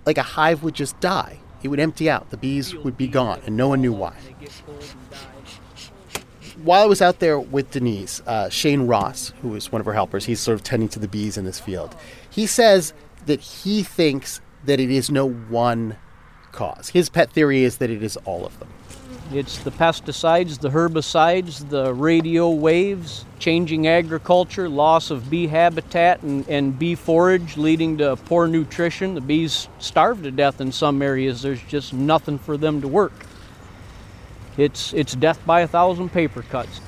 like 0.05 0.17
a 0.17 0.23
hive 0.23 0.63
would 0.63 0.75
just 0.75 0.99
die. 0.99 1.39
It 1.63 1.69
would 1.69 1.79
empty 1.79 2.09
out. 2.09 2.29
The 2.29 2.37
bees 2.37 2.75
would 2.75 2.97
be 2.97 3.07
gone, 3.07 3.41
and 3.45 3.57
no 3.57 3.67
one 3.67 3.81
knew 3.81 3.93
why. 3.93 4.15
While 6.63 6.83
I 6.83 6.85
was 6.85 7.01
out 7.01 7.19
there 7.19 7.39
with 7.39 7.71
Denise, 7.71 8.21
uh, 8.25 8.49
Shane 8.49 8.87
Ross, 8.87 9.33
who 9.41 9.55
is 9.55 9.71
one 9.71 9.81
of 9.81 9.85
her 9.85 9.93
helpers, 9.93 10.25
he's 10.25 10.39
sort 10.39 10.55
of 10.55 10.63
tending 10.63 10.89
to 10.89 10.99
the 10.99 11.07
bees 11.07 11.37
in 11.37 11.45
this 11.45 11.59
field. 11.59 11.95
He 12.29 12.45
says 12.45 12.93
that 13.25 13.39
he 13.39 13.83
thinks 13.83 14.41
that 14.65 14.79
it 14.79 14.89
is 14.89 15.09
no 15.09 15.29
one 15.29 15.97
cause. 16.51 16.89
His 16.89 17.09
pet 17.09 17.31
theory 17.31 17.63
is 17.63 17.77
that 17.77 17.89
it 17.89 18.01
is 18.01 18.17
all 18.17 18.45
of 18.45 18.57
them. 18.59 18.69
It's 19.31 19.57
the 19.59 19.71
pesticides, 19.71 20.59
the 20.59 20.69
herbicides, 20.69 21.67
the 21.69 21.93
radio 21.93 22.51
waves, 22.51 23.25
changing 23.39 23.87
agriculture, 23.87 24.69
loss 24.69 25.09
of 25.09 25.29
bee 25.29 25.47
habitat 25.47 26.21
and, 26.21 26.47
and 26.47 26.77
bee 26.77 26.95
forage 26.95 27.57
leading 27.57 27.97
to 27.97 28.15
poor 28.15 28.47
nutrition. 28.47 29.15
The 29.15 29.21
bees 29.21 29.67
starve 29.79 30.21
to 30.23 30.31
death 30.31 30.61
in 30.61 30.71
some 30.71 31.01
areas. 31.01 31.41
There's 31.41 31.61
just 31.63 31.91
nothing 31.91 32.37
for 32.37 32.55
them 32.55 32.81
to 32.81 32.87
work. 32.87 33.25
It's, 34.57 34.93
it's 34.93 35.15
death 35.15 35.43
by 35.45 35.61
a 35.61 35.67
thousand 35.67 36.09
paper 36.09 36.43
cuts. 36.43 36.79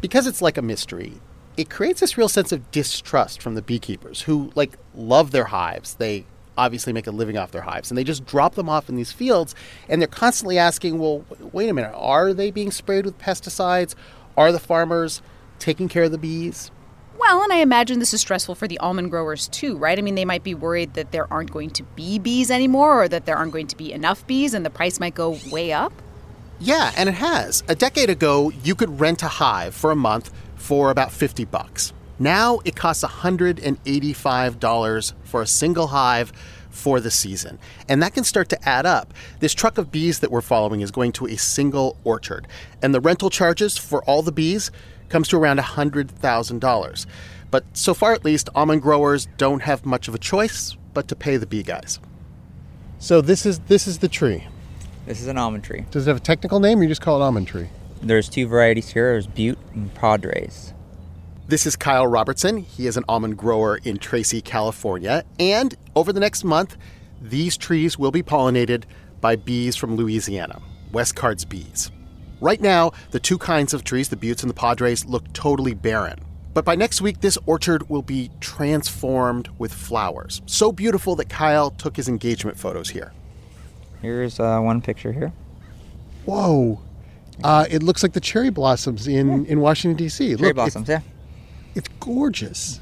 Because 0.00 0.26
it's 0.26 0.42
like 0.42 0.56
a 0.56 0.62
mystery, 0.62 1.20
it 1.56 1.70
creates 1.70 2.00
this 2.00 2.18
real 2.18 2.28
sense 2.28 2.50
of 2.50 2.70
distrust 2.70 3.40
from 3.40 3.54
the 3.54 3.62
beekeepers 3.62 4.22
who 4.22 4.50
like 4.54 4.78
love 4.94 5.30
their 5.30 5.46
hives. 5.46 5.94
They 5.94 6.24
obviously 6.56 6.92
make 6.92 7.06
a 7.06 7.10
living 7.10 7.36
off 7.36 7.50
their 7.50 7.62
hives 7.62 7.90
and 7.90 7.98
they 7.98 8.04
just 8.04 8.24
drop 8.26 8.54
them 8.54 8.68
off 8.68 8.88
in 8.88 8.96
these 8.96 9.12
fields 9.12 9.54
and 9.88 10.00
they're 10.00 10.08
constantly 10.08 10.58
asking, 10.58 10.98
"Well, 10.98 11.24
wait 11.52 11.68
a 11.68 11.74
minute, 11.74 11.92
are 11.94 12.32
they 12.32 12.50
being 12.50 12.70
sprayed 12.70 13.04
with 13.04 13.18
pesticides? 13.18 13.94
Are 14.36 14.52
the 14.52 14.60
farmers 14.60 15.22
taking 15.58 15.88
care 15.88 16.04
of 16.04 16.12
the 16.12 16.18
bees?" 16.18 16.70
Well, 17.18 17.42
and 17.42 17.52
I 17.52 17.56
imagine 17.56 18.00
this 18.00 18.12
is 18.12 18.20
stressful 18.20 18.56
for 18.56 18.68
the 18.68 18.78
almond 18.78 19.10
growers 19.10 19.48
too, 19.48 19.76
right? 19.76 19.98
I 19.98 20.02
mean, 20.02 20.14
they 20.14 20.24
might 20.24 20.42
be 20.42 20.54
worried 20.54 20.94
that 20.94 21.12
there 21.12 21.32
aren't 21.32 21.52
going 21.52 21.70
to 21.70 21.82
be 21.82 22.18
bees 22.18 22.50
anymore 22.50 23.04
or 23.04 23.08
that 23.08 23.24
there 23.24 23.36
aren't 23.36 23.52
going 23.52 23.68
to 23.68 23.76
be 23.76 23.92
enough 23.92 24.26
bees 24.26 24.52
and 24.52 24.66
the 24.66 24.70
price 24.70 24.98
might 24.98 25.14
go 25.14 25.38
way 25.50 25.72
up. 25.72 25.92
Yeah, 26.60 26.92
and 26.96 27.08
it 27.08 27.16
has. 27.16 27.62
A 27.68 27.74
decade 27.74 28.10
ago, 28.10 28.52
you 28.62 28.74
could 28.74 29.00
rent 29.00 29.22
a 29.22 29.28
hive 29.28 29.74
for 29.74 29.90
a 29.90 29.96
month 29.96 30.30
for 30.56 30.90
about 30.90 31.12
50 31.12 31.44
bucks. 31.46 31.92
Now 32.18 32.60
it 32.64 32.76
costs 32.76 33.04
$185 33.04 35.12
for 35.34 35.42
a 35.42 35.46
single 35.48 35.88
hive 35.88 36.32
for 36.70 37.00
the 37.00 37.10
season. 37.10 37.58
And 37.88 38.00
that 38.00 38.14
can 38.14 38.22
start 38.22 38.48
to 38.50 38.68
add 38.68 38.86
up. 38.86 39.12
This 39.40 39.52
truck 39.52 39.78
of 39.78 39.90
bees 39.90 40.20
that 40.20 40.30
we're 40.30 40.42
following 40.42 40.80
is 40.80 40.92
going 40.92 41.10
to 41.14 41.26
a 41.26 41.34
single 41.36 41.96
orchard, 42.04 42.46
and 42.80 42.94
the 42.94 43.00
rental 43.00 43.30
charges 43.30 43.76
for 43.76 44.04
all 44.04 44.22
the 44.22 44.30
bees 44.30 44.70
comes 45.08 45.26
to 45.26 45.36
around 45.36 45.58
$100,000. 45.58 47.06
But 47.50 47.64
so 47.72 47.94
far 47.94 48.12
at 48.12 48.24
least, 48.24 48.48
almond 48.54 48.82
growers 48.82 49.26
don't 49.36 49.62
have 49.62 49.84
much 49.84 50.06
of 50.06 50.14
a 50.14 50.18
choice 50.18 50.76
but 50.92 51.08
to 51.08 51.16
pay 51.16 51.36
the 51.36 51.46
bee 51.46 51.64
guys. 51.64 51.98
So 53.00 53.20
this 53.20 53.44
is 53.44 53.58
this 53.66 53.88
is 53.88 53.98
the 53.98 54.08
tree. 54.08 54.46
This 55.04 55.20
is 55.20 55.26
an 55.26 55.36
almond 55.36 55.64
tree. 55.64 55.84
Does 55.90 56.06
it 56.06 56.10
have 56.10 56.18
a 56.18 56.20
technical 56.20 56.60
name 56.60 56.78
or 56.78 56.84
you 56.84 56.88
just 56.88 57.02
call 57.02 57.20
it 57.20 57.24
almond 57.24 57.48
tree? 57.48 57.70
There's 58.00 58.28
two 58.28 58.46
varieties 58.46 58.90
here. 58.90 59.10
There's 59.10 59.26
Butte 59.26 59.58
and 59.74 59.92
Padres. 59.94 60.73
This 61.46 61.66
is 61.66 61.76
Kyle 61.76 62.06
Robertson. 62.06 62.56
He 62.56 62.86
is 62.86 62.96
an 62.96 63.04
almond 63.06 63.36
grower 63.36 63.76
in 63.84 63.98
Tracy, 63.98 64.40
California. 64.40 65.24
And 65.38 65.76
over 65.94 66.10
the 66.10 66.18
next 66.18 66.42
month, 66.42 66.78
these 67.20 67.58
trees 67.58 67.98
will 67.98 68.10
be 68.10 68.22
pollinated 68.22 68.84
by 69.20 69.36
bees 69.36 69.76
from 69.76 69.94
Louisiana, 69.94 70.62
Wes 70.90 71.12
Card's 71.12 71.44
bees. 71.44 71.90
Right 72.40 72.62
now, 72.62 72.92
the 73.10 73.20
two 73.20 73.36
kinds 73.36 73.74
of 73.74 73.84
trees, 73.84 74.08
the 74.08 74.16
buttes 74.16 74.42
and 74.42 74.48
the 74.48 74.54
padres, 74.54 75.04
look 75.04 75.30
totally 75.34 75.74
barren. 75.74 76.18
But 76.54 76.64
by 76.64 76.76
next 76.76 77.02
week, 77.02 77.20
this 77.20 77.36
orchard 77.44 77.90
will 77.90 78.02
be 78.02 78.30
transformed 78.40 79.50
with 79.58 79.72
flowers. 79.74 80.40
So 80.46 80.72
beautiful 80.72 81.14
that 81.16 81.28
Kyle 81.28 81.70
took 81.70 81.96
his 81.96 82.08
engagement 82.08 82.56
photos 82.58 82.88
here. 82.88 83.12
Here's 84.00 84.40
uh, 84.40 84.60
one 84.60 84.80
picture 84.80 85.12
here. 85.12 85.30
Whoa. 86.24 86.80
Uh, 87.42 87.66
it 87.68 87.82
looks 87.82 88.02
like 88.02 88.14
the 88.14 88.20
cherry 88.20 88.50
blossoms 88.50 89.06
in, 89.06 89.44
in 89.44 89.60
Washington, 89.60 89.98
D.C. 89.98 90.36
Cherry 90.36 90.48
Look, 90.48 90.54
blossoms, 90.54 90.88
yeah. 90.88 91.00
It's, 91.74 91.88
it's 91.88 91.88
gorgeous. 92.00 92.80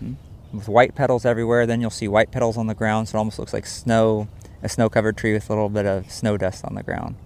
With 0.52 0.68
white 0.68 0.94
petals 0.94 1.25
everywhere. 1.25 1.66
Then 1.66 1.80
you'll 1.80 1.90
see 1.90 2.08
white 2.08 2.30
petals 2.30 2.56
on 2.56 2.66
the 2.66 2.75
ground, 2.75 3.08
so 3.08 3.16
it 3.16 3.18
almost 3.18 3.38
looks 3.38 3.52
like 3.52 3.66
snow, 3.66 4.28
a 4.62 4.68
snow-covered 4.68 5.16
tree 5.16 5.32
with 5.32 5.49
a 5.49 5.52
little 5.52 5.68
bit 5.68 5.87
of 5.87 6.11
snow 6.11 6.37
dust 6.37 6.64
on 6.64 6.75
the 6.75 6.82
ground. 6.82 7.16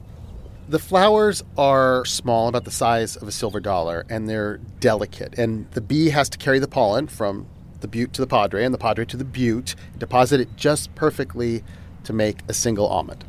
The 0.68 0.78
flowers 0.80 1.44
are 1.56 2.04
small, 2.04 2.48
about 2.48 2.64
the 2.64 2.72
size 2.72 3.16
of 3.16 3.28
a 3.28 3.32
silver 3.32 3.60
dollar, 3.60 4.04
and 4.10 4.28
they're 4.28 4.58
delicate. 4.80 5.38
And 5.38 5.70
the 5.72 5.80
bee 5.80 6.10
has 6.10 6.28
to 6.30 6.38
carry 6.38 6.58
the 6.58 6.68
pollen 6.68 7.06
from 7.06 7.46
the 7.80 7.88
butte 7.88 8.12
to 8.14 8.20
the 8.20 8.26
padre 8.26 8.64
and 8.64 8.74
the 8.74 8.78
padre 8.78 9.04
to 9.04 9.16
the 9.16 9.24
butte, 9.24 9.74
deposit 9.98 10.40
it 10.40 10.56
just 10.56 10.94
perfectly 10.94 11.62
to 12.04 12.12
make 12.12 12.38
a 12.48 12.54
single 12.54 12.86
almond. 12.86 13.24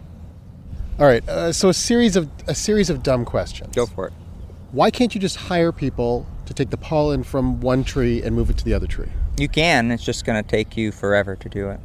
All 1.00 1.06
right, 1.06 1.28
uh, 1.30 1.54
so 1.54 1.70
a 1.70 1.74
series 1.74 2.16
of 2.16 2.30
a 2.48 2.56
series 2.56 2.90
of 2.90 3.04
dumb 3.04 3.24
questions. 3.24 3.76
Go 3.76 3.86
for 3.86 4.08
it. 4.08 4.14
Why 4.72 4.90
can't 4.90 5.14
you 5.14 5.22
just 5.22 5.36
hire 5.36 5.72
people 5.72 6.26
to 6.48 6.54
take 6.54 6.70
the 6.70 6.78
pollen 6.78 7.24
from 7.24 7.62
one 7.62 7.84
tree 7.84 8.22
and 8.22 8.36
move 8.36 8.50
it 8.50 8.58
to 8.58 8.66
the 8.66 8.74
other 8.74 8.88
tree? 8.88 9.10
You 9.38 9.48
can. 9.48 9.92
It's 9.92 10.04
just 10.04 10.26
going 10.26 10.42
to 10.42 10.50
take 10.50 10.76
you 10.76 10.92
forever 10.92 11.36
to 11.36 11.50
do 11.50 11.70
it. 11.70 11.80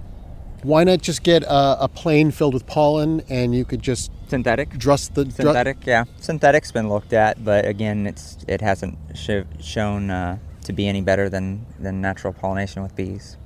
Why 0.62 0.84
not 0.84 1.02
just 1.02 1.22
get 1.22 1.42
a, 1.42 1.84
a 1.84 1.88
plane 1.88 2.30
filled 2.30 2.54
with 2.54 2.66
pollen 2.66 3.22
and 3.28 3.54
you 3.54 3.64
could 3.64 3.82
just 3.82 4.12
Synthetic. 4.28 4.70
dress 4.70 5.08
the 5.08 5.24
dru- 5.24 5.32
Synthetic, 5.32 5.84
yeah. 5.84 6.04
Synthetic's 6.18 6.70
been 6.70 6.88
looked 6.88 7.12
at, 7.12 7.44
but 7.44 7.66
again, 7.66 8.06
it's 8.06 8.38
it 8.46 8.60
hasn't 8.60 8.96
sh- 9.14 9.42
shown 9.60 10.10
uh, 10.10 10.38
to 10.64 10.72
be 10.72 10.86
any 10.86 11.00
better 11.00 11.28
than 11.28 11.66
than 11.80 12.00
natural 12.00 12.32
pollination 12.32 12.82
with 12.82 12.94
bees. 12.94 13.36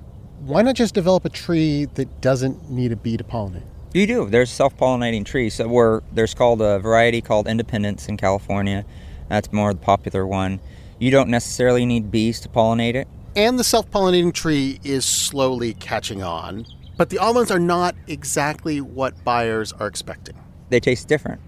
Why 0.40 0.60
not 0.60 0.76
just 0.76 0.94
develop 0.94 1.24
a 1.24 1.30
tree 1.30 1.86
that 1.94 2.20
doesn't 2.20 2.70
need 2.70 2.92
a 2.92 2.96
bee 2.96 3.16
to 3.16 3.24
pollinate? 3.24 3.64
You 3.94 4.06
do. 4.06 4.28
There's 4.28 4.50
self-pollinating 4.50 5.24
trees. 5.24 5.54
So 5.54 5.66
we're, 5.66 6.02
there's 6.12 6.34
called 6.34 6.60
a 6.60 6.78
variety 6.78 7.22
called 7.22 7.48
Independence 7.48 8.08
in 8.08 8.18
California. 8.18 8.84
That's 9.30 9.50
more 9.50 9.72
the 9.72 9.80
popular 9.80 10.26
one. 10.26 10.60
You 10.98 11.10
don't 11.10 11.28
necessarily 11.28 11.84
need 11.84 12.10
bees 12.10 12.40
to 12.40 12.48
pollinate 12.48 12.94
it. 12.94 13.06
And 13.34 13.58
the 13.58 13.64
self 13.64 13.90
pollinating 13.90 14.32
tree 14.32 14.80
is 14.82 15.04
slowly 15.04 15.74
catching 15.74 16.22
on, 16.22 16.64
but 16.96 17.10
the 17.10 17.18
almonds 17.18 17.50
are 17.50 17.58
not 17.58 17.94
exactly 18.06 18.80
what 18.80 19.22
buyers 19.24 19.72
are 19.74 19.86
expecting. 19.86 20.36
They 20.70 20.80
taste 20.80 21.06
different. 21.06 21.40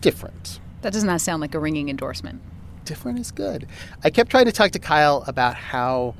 Different. 0.00 0.60
That 0.82 0.92
does 0.92 1.04
not 1.04 1.20
sound 1.20 1.40
like 1.40 1.54
a 1.54 1.60
ringing 1.60 1.88
endorsement. 1.88 2.42
Different 2.84 3.18
is 3.18 3.30
good. 3.30 3.66
I 4.04 4.10
kept 4.10 4.30
trying 4.30 4.46
to 4.46 4.52
talk 4.52 4.72
to 4.72 4.78
Kyle 4.78 5.24
about 5.26 5.54
how 5.54 6.14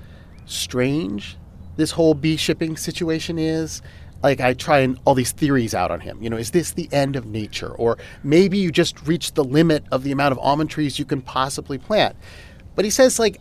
strange 0.47 1.37
this 1.77 1.91
whole 1.91 2.15
bee 2.15 2.37
shipping 2.37 2.77
situation 2.77 3.39
is. 3.39 3.83
Like, 4.23 4.41
I 4.41 4.55
try 4.55 4.79
and 4.79 4.99
all 5.05 5.15
these 5.15 5.33
theories 5.33 5.75
out 5.75 5.91
on 5.91 6.01
him. 6.01 6.23
You 6.23 6.31
know, 6.31 6.37
is 6.37 6.53
this 6.53 6.73
the 6.73 6.89
end 6.91 7.17
of 7.17 7.27
nature? 7.27 7.69
Or 7.69 7.99
maybe 8.25 8.59
you 8.59 8.73
just 8.73 9.07
reached 9.07 9.35
the 9.35 9.45
limit 9.45 9.85
of 9.93 10.05
the 10.05 10.11
amount 10.11 10.33
of 10.33 10.39
almond 10.39 10.71
trees 10.71 10.99
you 10.99 11.05
can 11.05 11.21
possibly 11.21 11.79
plant. 11.79 12.17
But 12.77 12.85
he 12.85 12.91
says, 12.91 13.19
like, 13.19 13.41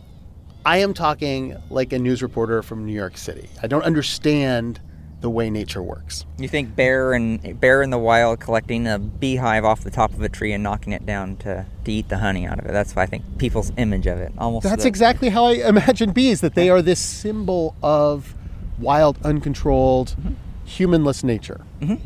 I 0.64 0.78
am 0.78 0.94
talking 0.94 1.56
like 1.70 1.92
a 1.92 1.98
news 1.98 2.22
reporter 2.22 2.62
from 2.62 2.84
New 2.86 2.92
York 2.94 3.16
City. 3.16 3.48
I 3.62 3.68
don't 3.68 3.84
understand 3.84 4.80
the 5.20 5.30
way 5.30 5.48
nature 5.48 5.82
works. 5.82 6.26
You 6.38 6.48
think 6.48 6.74
bear 6.76 7.12
and 7.14 7.58
bear 7.60 7.82
in 7.82 7.90
the 7.90 7.98
wild 7.98 8.40
collecting 8.40 8.86
a 8.86 8.98
beehive 8.98 9.64
off 9.64 9.82
the 9.82 9.90
top 9.90 10.12
of 10.12 10.20
a 10.22 10.28
tree 10.28 10.52
and 10.52 10.62
knocking 10.62 10.92
it 10.92 11.06
down 11.06 11.36
to, 11.38 11.64
to 11.84 11.92
eat 11.92 12.08
the 12.08 12.18
honey 12.18 12.46
out 12.46 12.58
of 12.58 12.66
it. 12.66 12.72
That's 12.72 12.94
why 12.96 13.04
I 13.04 13.06
think 13.06 13.38
people's 13.38 13.72
image 13.76 14.06
of 14.06 14.18
it 14.18 14.32
almost. 14.36 14.64
That's 14.64 14.82
the- 14.82 14.88
exactly 14.88 15.28
how 15.30 15.46
I 15.46 15.52
imagine 15.68 16.10
bees, 16.12 16.40
that 16.42 16.54
they 16.54 16.68
are 16.68 16.82
this 16.82 17.00
symbol 17.00 17.74
of 17.82 18.34
wild, 18.78 19.18
uncontrolled, 19.24 20.16
humanless 20.64 21.22
nature. 21.24 21.60
Mhm. 21.80 22.00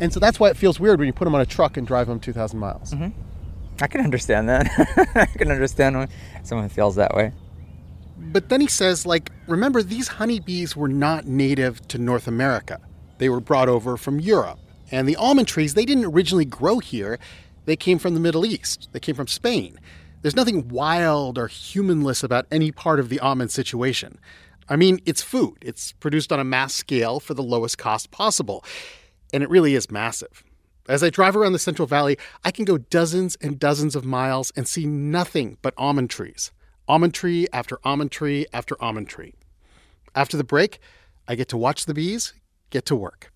And 0.00 0.12
so 0.12 0.18
that's 0.18 0.40
why 0.40 0.48
it 0.48 0.56
feels 0.56 0.80
weird 0.80 0.98
when 0.98 1.06
you 1.06 1.12
put 1.12 1.24
them 1.26 1.34
on 1.36 1.40
a 1.40 1.46
truck 1.46 1.76
and 1.76 1.86
drive 1.86 2.08
them 2.08 2.18
2,000 2.18 2.58
miles. 2.58 2.94
I 3.80 3.86
can 3.86 4.00
understand 4.00 4.48
that. 4.48 4.68
I 5.14 5.26
can 5.26 5.50
understand 5.50 5.98
when 5.98 6.08
someone 6.42 6.68
feels 6.68 6.96
that 6.96 7.14
way. 7.14 7.32
But 8.16 8.48
then 8.48 8.60
he 8.60 8.68
says, 8.68 9.04
like, 9.04 9.30
remember, 9.46 9.82
these 9.82 10.08
honeybees 10.08 10.76
were 10.76 10.88
not 10.88 11.26
native 11.26 11.86
to 11.88 11.98
North 11.98 12.26
America. 12.26 12.80
They 13.18 13.28
were 13.28 13.40
brought 13.40 13.68
over 13.68 13.96
from 13.96 14.20
Europe. 14.20 14.58
And 14.90 15.08
the 15.08 15.16
almond 15.16 15.48
trees, 15.48 15.74
they 15.74 15.84
didn't 15.84 16.04
originally 16.04 16.44
grow 16.44 16.78
here. 16.78 17.18
They 17.64 17.76
came 17.76 17.98
from 17.98 18.14
the 18.14 18.20
Middle 18.20 18.44
East, 18.44 18.90
they 18.92 19.00
came 19.00 19.14
from 19.14 19.26
Spain. 19.26 19.80
There's 20.22 20.36
nothing 20.36 20.68
wild 20.68 21.36
or 21.36 21.48
humanless 21.48 22.22
about 22.22 22.46
any 22.50 22.70
part 22.70 23.00
of 23.00 23.08
the 23.08 23.20
almond 23.20 23.50
situation. 23.50 24.18
I 24.68 24.76
mean, 24.76 25.00
it's 25.04 25.20
food, 25.20 25.58
it's 25.60 25.92
produced 25.92 26.32
on 26.32 26.40
a 26.40 26.44
mass 26.44 26.74
scale 26.74 27.20
for 27.20 27.34
the 27.34 27.42
lowest 27.42 27.76
cost 27.76 28.10
possible. 28.10 28.64
And 29.32 29.42
it 29.42 29.50
really 29.50 29.74
is 29.74 29.90
massive. 29.90 30.43
As 30.86 31.02
I 31.02 31.08
drive 31.08 31.34
around 31.34 31.52
the 31.52 31.58
Central 31.58 31.86
Valley, 31.86 32.18
I 32.44 32.50
can 32.50 32.66
go 32.66 32.76
dozens 32.76 33.36
and 33.40 33.58
dozens 33.58 33.96
of 33.96 34.04
miles 34.04 34.52
and 34.54 34.68
see 34.68 34.84
nothing 34.84 35.56
but 35.62 35.72
almond 35.78 36.10
trees. 36.10 36.52
Almond 36.86 37.14
tree 37.14 37.46
after 37.54 37.78
almond 37.84 38.12
tree 38.12 38.44
after 38.52 38.76
almond 38.82 39.08
tree. 39.08 39.34
After 40.14 40.36
the 40.36 40.44
break, 40.44 40.78
I 41.26 41.36
get 41.36 41.48
to 41.48 41.56
watch 41.56 41.86
the 41.86 41.94
bees 41.94 42.34
get 42.68 42.84
to 42.86 42.96
work. 42.96 43.32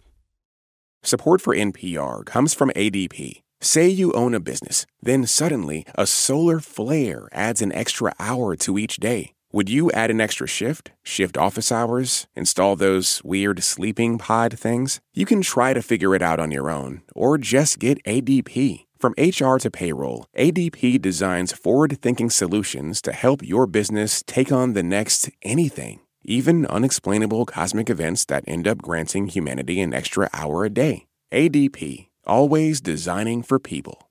Support 1.02 1.40
for 1.40 1.54
NPR 1.54 2.26
comes 2.26 2.52
from 2.52 2.70
ADP. 2.76 3.40
Say 3.60 3.88
you 3.88 4.12
own 4.12 4.34
a 4.34 4.40
business, 4.40 4.84
then 5.00 5.26
suddenly 5.26 5.86
a 5.94 6.06
solar 6.06 6.60
flare 6.60 7.28
adds 7.32 7.62
an 7.62 7.72
extra 7.72 8.12
hour 8.18 8.56
to 8.56 8.78
each 8.78 8.96
day. 8.96 9.32
Would 9.50 9.70
you 9.70 9.90
add 9.92 10.10
an 10.10 10.20
extra 10.20 10.46
shift, 10.46 10.90
shift 11.02 11.38
office 11.38 11.72
hours, 11.72 12.26
install 12.36 12.76
those 12.76 13.22
weird 13.24 13.64
sleeping 13.64 14.18
pod 14.18 14.58
things? 14.58 15.00
You 15.14 15.24
can 15.24 15.40
try 15.40 15.72
to 15.72 15.80
figure 15.80 16.14
it 16.14 16.20
out 16.20 16.38
on 16.38 16.50
your 16.50 16.70
own, 16.70 17.00
or 17.14 17.38
just 17.38 17.78
get 17.78 18.02
ADP. 18.04 18.84
From 18.98 19.14
HR 19.16 19.56
to 19.60 19.70
payroll, 19.70 20.26
ADP 20.36 21.00
designs 21.00 21.52
forward 21.52 21.98
thinking 22.02 22.28
solutions 22.28 23.00
to 23.00 23.12
help 23.12 23.42
your 23.42 23.66
business 23.66 24.22
take 24.26 24.52
on 24.52 24.74
the 24.74 24.82
next 24.82 25.30
anything, 25.40 26.00
even 26.24 26.66
unexplainable 26.66 27.46
cosmic 27.46 27.88
events 27.88 28.26
that 28.26 28.44
end 28.46 28.68
up 28.68 28.82
granting 28.82 29.28
humanity 29.28 29.80
an 29.80 29.94
extra 29.94 30.28
hour 30.34 30.66
a 30.66 30.70
day. 30.70 31.06
ADP, 31.32 32.08
always 32.26 32.82
designing 32.82 33.42
for 33.42 33.58
people. 33.58 34.10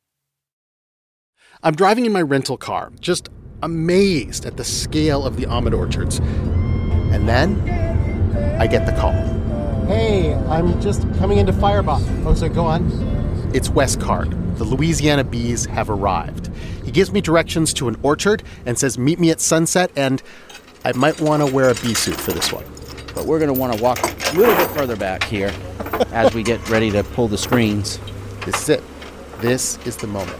I'm 1.62 1.76
driving 1.76 2.08
in 2.08 2.12
my 2.12 2.21
rental 2.23 2.58
car, 2.58 2.91
just 3.00 3.30
amazed 3.62 4.46
at 4.46 4.58
the 4.58 4.63
scale 4.63 5.26
of 5.26 5.38
the 5.38 5.46
almond 5.46 5.76
orchards. 5.76 6.20
And 6.20 7.28
then 7.28 7.60
I 8.60 8.67
get 8.67 8.86
the 8.86 8.91
call. 8.93 9.13
Hey, 9.88 10.34
I'm 10.50 10.80
just 10.82 11.02
coming 11.17 11.38
into 11.38 11.54
Firebaugh. 11.54 12.26
Oh, 12.26 12.34
so 12.34 12.50
go 12.50 12.65
on. 12.65 12.91
It's 13.54 13.70
Wes 13.70 13.96
Card. 13.96 14.32
The 14.58 14.63
Louisiana 14.63 15.24
bees 15.24 15.65
have 15.67 15.89
arrived. 15.89 16.52
He 16.84 16.91
gives 16.91 17.12
me 17.12 17.22
directions 17.22 17.74
to 17.76 17.88
an 17.88 17.98
orchard 18.04 18.43
and 18.65 18.78
says, 18.78 18.98
Meet 18.98 19.20
me 19.20 19.32
at 19.32 19.39
sunset, 19.39 19.91
and 19.96 20.22
I 20.84 20.91
might 20.93 21.22
want 21.22 21.48
to 21.48 21.54
wear 21.54 21.70
a 21.70 21.76
bee 21.76 21.93
suit 21.93 22.15
for 22.15 22.32
this 22.32 22.52
one. 22.52 22.65
But 23.13 23.26
we're 23.26 23.39
going 23.39 23.54
to 23.54 23.60
want 23.60 23.78
to 23.78 23.82
walk 23.82 24.00
a 24.04 24.38
little 24.38 24.56
bit 24.56 24.70
further 24.72 24.96
back 24.96 25.24
here 25.24 25.54
as 26.12 26.34
we 26.34 26.43
get 26.43 26.67
ready 26.70 26.91
to 26.91 27.04
pull 27.04 27.28
the 27.28 27.38
screens. 27.38 28.00
This 28.46 28.63
is 28.63 28.70
it. 28.70 28.84
This 29.39 29.78
is 29.86 29.98
the 29.98 30.08
moment. 30.08 30.38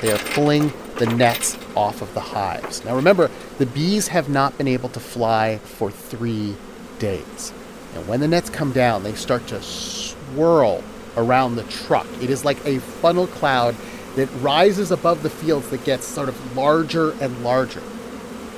They 0.00 0.12
are 0.12 0.18
pulling 0.34 0.72
the 1.00 1.06
nets 1.06 1.56
off 1.74 2.02
of 2.02 2.12
the 2.12 2.20
hives. 2.20 2.84
Now 2.84 2.94
remember, 2.94 3.30
the 3.56 3.64
bees 3.64 4.08
have 4.08 4.28
not 4.28 4.56
been 4.58 4.68
able 4.68 4.90
to 4.90 5.00
fly 5.00 5.56
for 5.58 5.90
three 5.90 6.54
days. 6.98 7.54
And 7.94 8.06
when 8.06 8.20
the 8.20 8.28
nets 8.28 8.50
come 8.50 8.70
down, 8.70 9.02
they 9.02 9.14
start 9.14 9.46
to 9.46 9.62
swirl 9.62 10.84
around 11.16 11.56
the 11.56 11.64
truck. 11.64 12.06
It 12.20 12.28
is 12.28 12.44
like 12.44 12.64
a 12.66 12.80
funnel 12.80 13.26
cloud 13.26 13.74
that 14.16 14.28
rises 14.40 14.90
above 14.90 15.22
the 15.22 15.30
fields 15.30 15.70
that 15.70 15.84
gets 15.84 16.06
sort 16.06 16.28
of 16.28 16.56
larger 16.56 17.12
and 17.22 17.42
larger. 17.42 17.82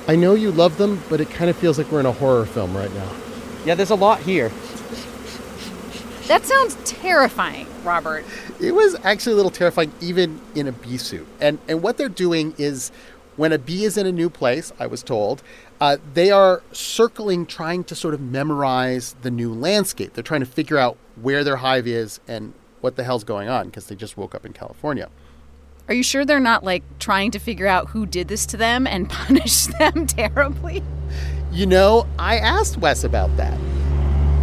I 0.09 0.17
know 0.17 0.33
you 0.33 0.51
love 0.51 0.77
them, 0.77 1.01
but 1.09 1.21
it 1.21 1.29
kind 1.29 1.49
of 1.49 1.55
feels 1.55 1.77
like 1.77 1.89
we're 1.91 2.01
in 2.01 2.05
a 2.05 2.11
horror 2.11 2.45
film 2.45 2.75
right 2.75 2.93
now. 2.93 3.09
Yeah, 3.65 3.75
there's 3.75 3.89
a 3.89 3.95
lot 3.95 4.19
here. 4.19 4.51
That 6.27 6.45
sounds 6.45 6.75
terrifying, 6.85 7.67
Robert. 7.83 8.25
It 8.61 8.73
was 8.73 8.95
actually 9.03 9.33
a 9.33 9.35
little 9.35 9.51
terrifying, 9.51 9.91
even 9.99 10.39
in 10.55 10.67
a 10.67 10.71
bee 10.71 10.97
suit. 10.97 11.27
And 11.41 11.59
and 11.67 11.83
what 11.83 11.97
they're 11.97 12.07
doing 12.07 12.55
is, 12.57 12.91
when 13.35 13.51
a 13.51 13.57
bee 13.57 13.83
is 13.83 13.97
in 13.97 14.05
a 14.05 14.11
new 14.11 14.29
place, 14.29 14.71
I 14.79 14.87
was 14.87 15.03
told, 15.03 15.43
uh, 15.81 15.97
they 16.13 16.31
are 16.31 16.63
circling, 16.71 17.45
trying 17.45 17.83
to 17.85 17.95
sort 17.95 18.13
of 18.13 18.21
memorize 18.21 19.15
the 19.21 19.29
new 19.29 19.53
landscape. 19.53 20.13
They're 20.13 20.23
trying 20.23 20.39
to 20.39 20.45
figure 20.45 20.77
out 20.77 20.97
where 21.21 21.43
their 21.43 21.57
hive 21.57 21.87
is 21.87 22.21
and 22.27 22.53
what 22.79 22.95
the 22.95 23.03
hell's 23.03 23.25
going 23.25 23.49
on 23.49 23.65
because 23.65 23.87
they 23.87 23.95
just 23.95 24.15
woke 24.15 24.33
up 24.33 24.45
in 24.45 24.53
California. 24.53 25.09
Are 25.89 25.93
you 25.93 26.03
sure 26.03 26.23
they're 26.23 26.39
not 26.39 26.63
like 26.63 26.83
trying 26.99 27.31
to 27.31 27.39
figure 27.39 27.67
out 27.67 27.89
who 27.89 28.05
did 28.05 28.29
this 28.29 28.45
to 28.47 28.57
them 28.57 28.87
and 28.87 29.09
punish 29.09 29.65
them 29.65 30.07
terribly? 30.07 30.81
You 31.51 31.65
know, 31.65 32.07
I 32.17 32.37
asked 32.37 32.77
Wes 32.77 33.03
about 33.03 33.35
that. 33.35 33.57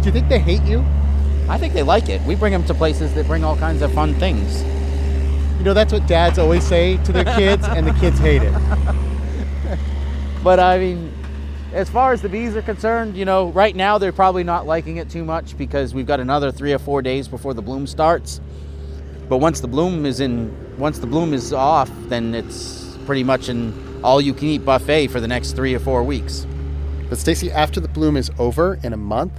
Do 0.01 0.05
you 0.05 0.11
think 0.11 0.29
they 0.29 0.39
hate 0.39 0.61
you? 0.63 0.85
I 1.49 1.57
think 1.57 1.73
they 1.73 1.83
like 1.83 2.09
it. 2.09 2.21
We 2.23 2.35
bring 2.35 2.53
them 2.53 2.63
to 2.65 2.73
places 2.73 3.13
that 3.15 3.27
bring 3.27 3.43
all 3.43 3.57
kinds 3.57 3.81
of 3.81 3.93
fun 3.93 4.15
things. 4.15 4.63
You 5.57 5.65
know, 5.65 5.73
that's 5.73 5.93
what 5.93 6.07
dads 6.07 6.39
always 6.39 6.65
say 6.65 6.97
to 7.03 7.11
their 7.11 7.25
kids, 7.25 7.67
and 7.67 7.85
the 7.85 7.93
kids 7.93 8.19
hate 8.19 8.41
it. 8.43 8.53
But 10.43 10.59
I 10.59 10.79
mean, 10.79 11.13
as 11.71 11.89
far 11.89 12.13
as 12.13 12.21
the 12.21 12.29
bees 12.29 12.55
are 12.55 12.61
concerned, 12.61 13.15
you 13.15 13.25
know, 13.25 13.49
right 13.49 13.75
now 13.75 13.97
they're 13.97 14.11
probably 14.11 14.43
not 14.43 14.65
liking 14.65 14.97
it 14.97 15.09
too 15.09 15.23
much 15.23 15.57
because 15.57 15.93
we've 15.93 16.07
got 16.07 16.19
another 16.19 16.51
three 16.51 16.73
or 16.73 16.79
four 16.79 17.01
days 17.01 17.27
before 17.27 17.53
the 17.53 17.61
bloom 17.61 17.85
starts. 17.85 18.41
But 19.29 19.37
once 19.37 19.59
the 19.59 19.67
bloom 19.67 20.05
is 20.05 20.19
in, 20.19 20.77
once 20.77 20.99
the 20.99 21.07
bloom 21.07 21.33
is 21.33 21.53
off, 21.53 21.91
then 22.07 22.33
it's 22.33 22.97
pretty 23.05 23.23
much 23.23 23.49
an 23.49 24.01
all-you-can-eat 24.03 24.65
buffet 24.65 25.07
for 25.07 25.19
the 25.19 25.27
next 25.27 25.51
three 25.51 25.75
or 25.75 25.79
four 25.79 26.03
weeks. 26.03 26.47
But 27.07 27.19
Stacey, 27.19 27.51
after 27.51 27.79
the 27.79 27.87
bloom 27.87 28.17
is 28.17 28.31
over 28.39 28.79
in 28.83 28.93
a 28.93 28.97
month, 28.97 29.33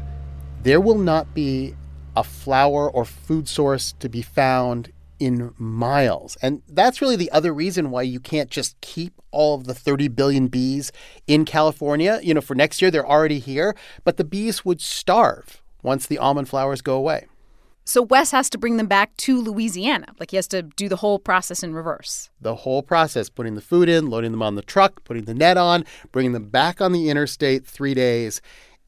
there 0.62 0.80
will 0.80 0.98
not 0.98 1.34
be 1.34 1.74
a 2.16 2.24
flower 2.24 2.90
or 2.90 3.04
food 3.04 3.48
source 3.48 3.92
to 4.00 4.08
be 4.08 4.22
found 4.22 4.92
in 5.18 5.54
miles. 5.56 6.36
And 6.42 6.62
that's 6.68 7.00
really 7.00 7.14
the 7.14 7.30
other 7.30 7.54
reason 7.54 7.90
why 7.90 8.02
you 8.02 8.18
can't 8.18 8.50
just 8.50 8.80
keep 8.80 9.20
all 9.30 9.54
of 9.54 9.64
the 9.64 9.74
30 9.74 10.08
billion 10.08 10.48
bees 10.48 10.90
in 11.28 11.44
California. 11.44 12.18
You 12.22 12.34
know, 12.34 12.40
for 12.40 12.56
next 12.56 12.82
year, 12.82 12.90
they're 12.90 13.06
already 13.06 13.38
here, 13.38 13.76
but 14.02 14.16
the 14.16 14.24
bees 14.24 14.64
would 14.64 14.80
starve 14.80 15.62
once 15.82 16.06
the 16.06 16.18
almond 16.18 16.48
flowers 16.48 16.82
go 16.82 16.96
away. 16.96 17.26
So 17.84 18.02
Wes 18.02 18.30
has 18.30 18.48
to 18.50 18.58
bring 18.58 18.76
them 18.76 18.86
back 18.86 19.16
to 19.18 19.40
Louisiana. 19.40 20.06
Like 20.20 20.30
he 20.30 20.36
has 20.36 20.46
to 20.48 20.62
do 20.62 20.88
the 20.88 20.96
whole 20.96 21.18
process 21.18 21.62
in 21.62 21.74
reverse. 21.74 22.30
The 22.40 22.54
whole 22.54 22.82
process 22.82 23.28
putting 23.28 23.54
the 23.54 23.60
food 23.60 23.88
in, 23.88 24.06
loading 24.08 24.30
them 24.30 24.42
on 24.42 24.54
the 24.54 24.62
truck, 24.62 25.02
putting 25.04 25.24
the 25.24 25.34
net 25.34 25.56
on, 25.56 25.84
bringing 26.12 26.32
them 26.32 26.48
back 26.48 26.80
on 26.80 26.92
the 26.92 27.10
interstate 27.10 27.66
three 27.66 27.94
days. 27.94 28.40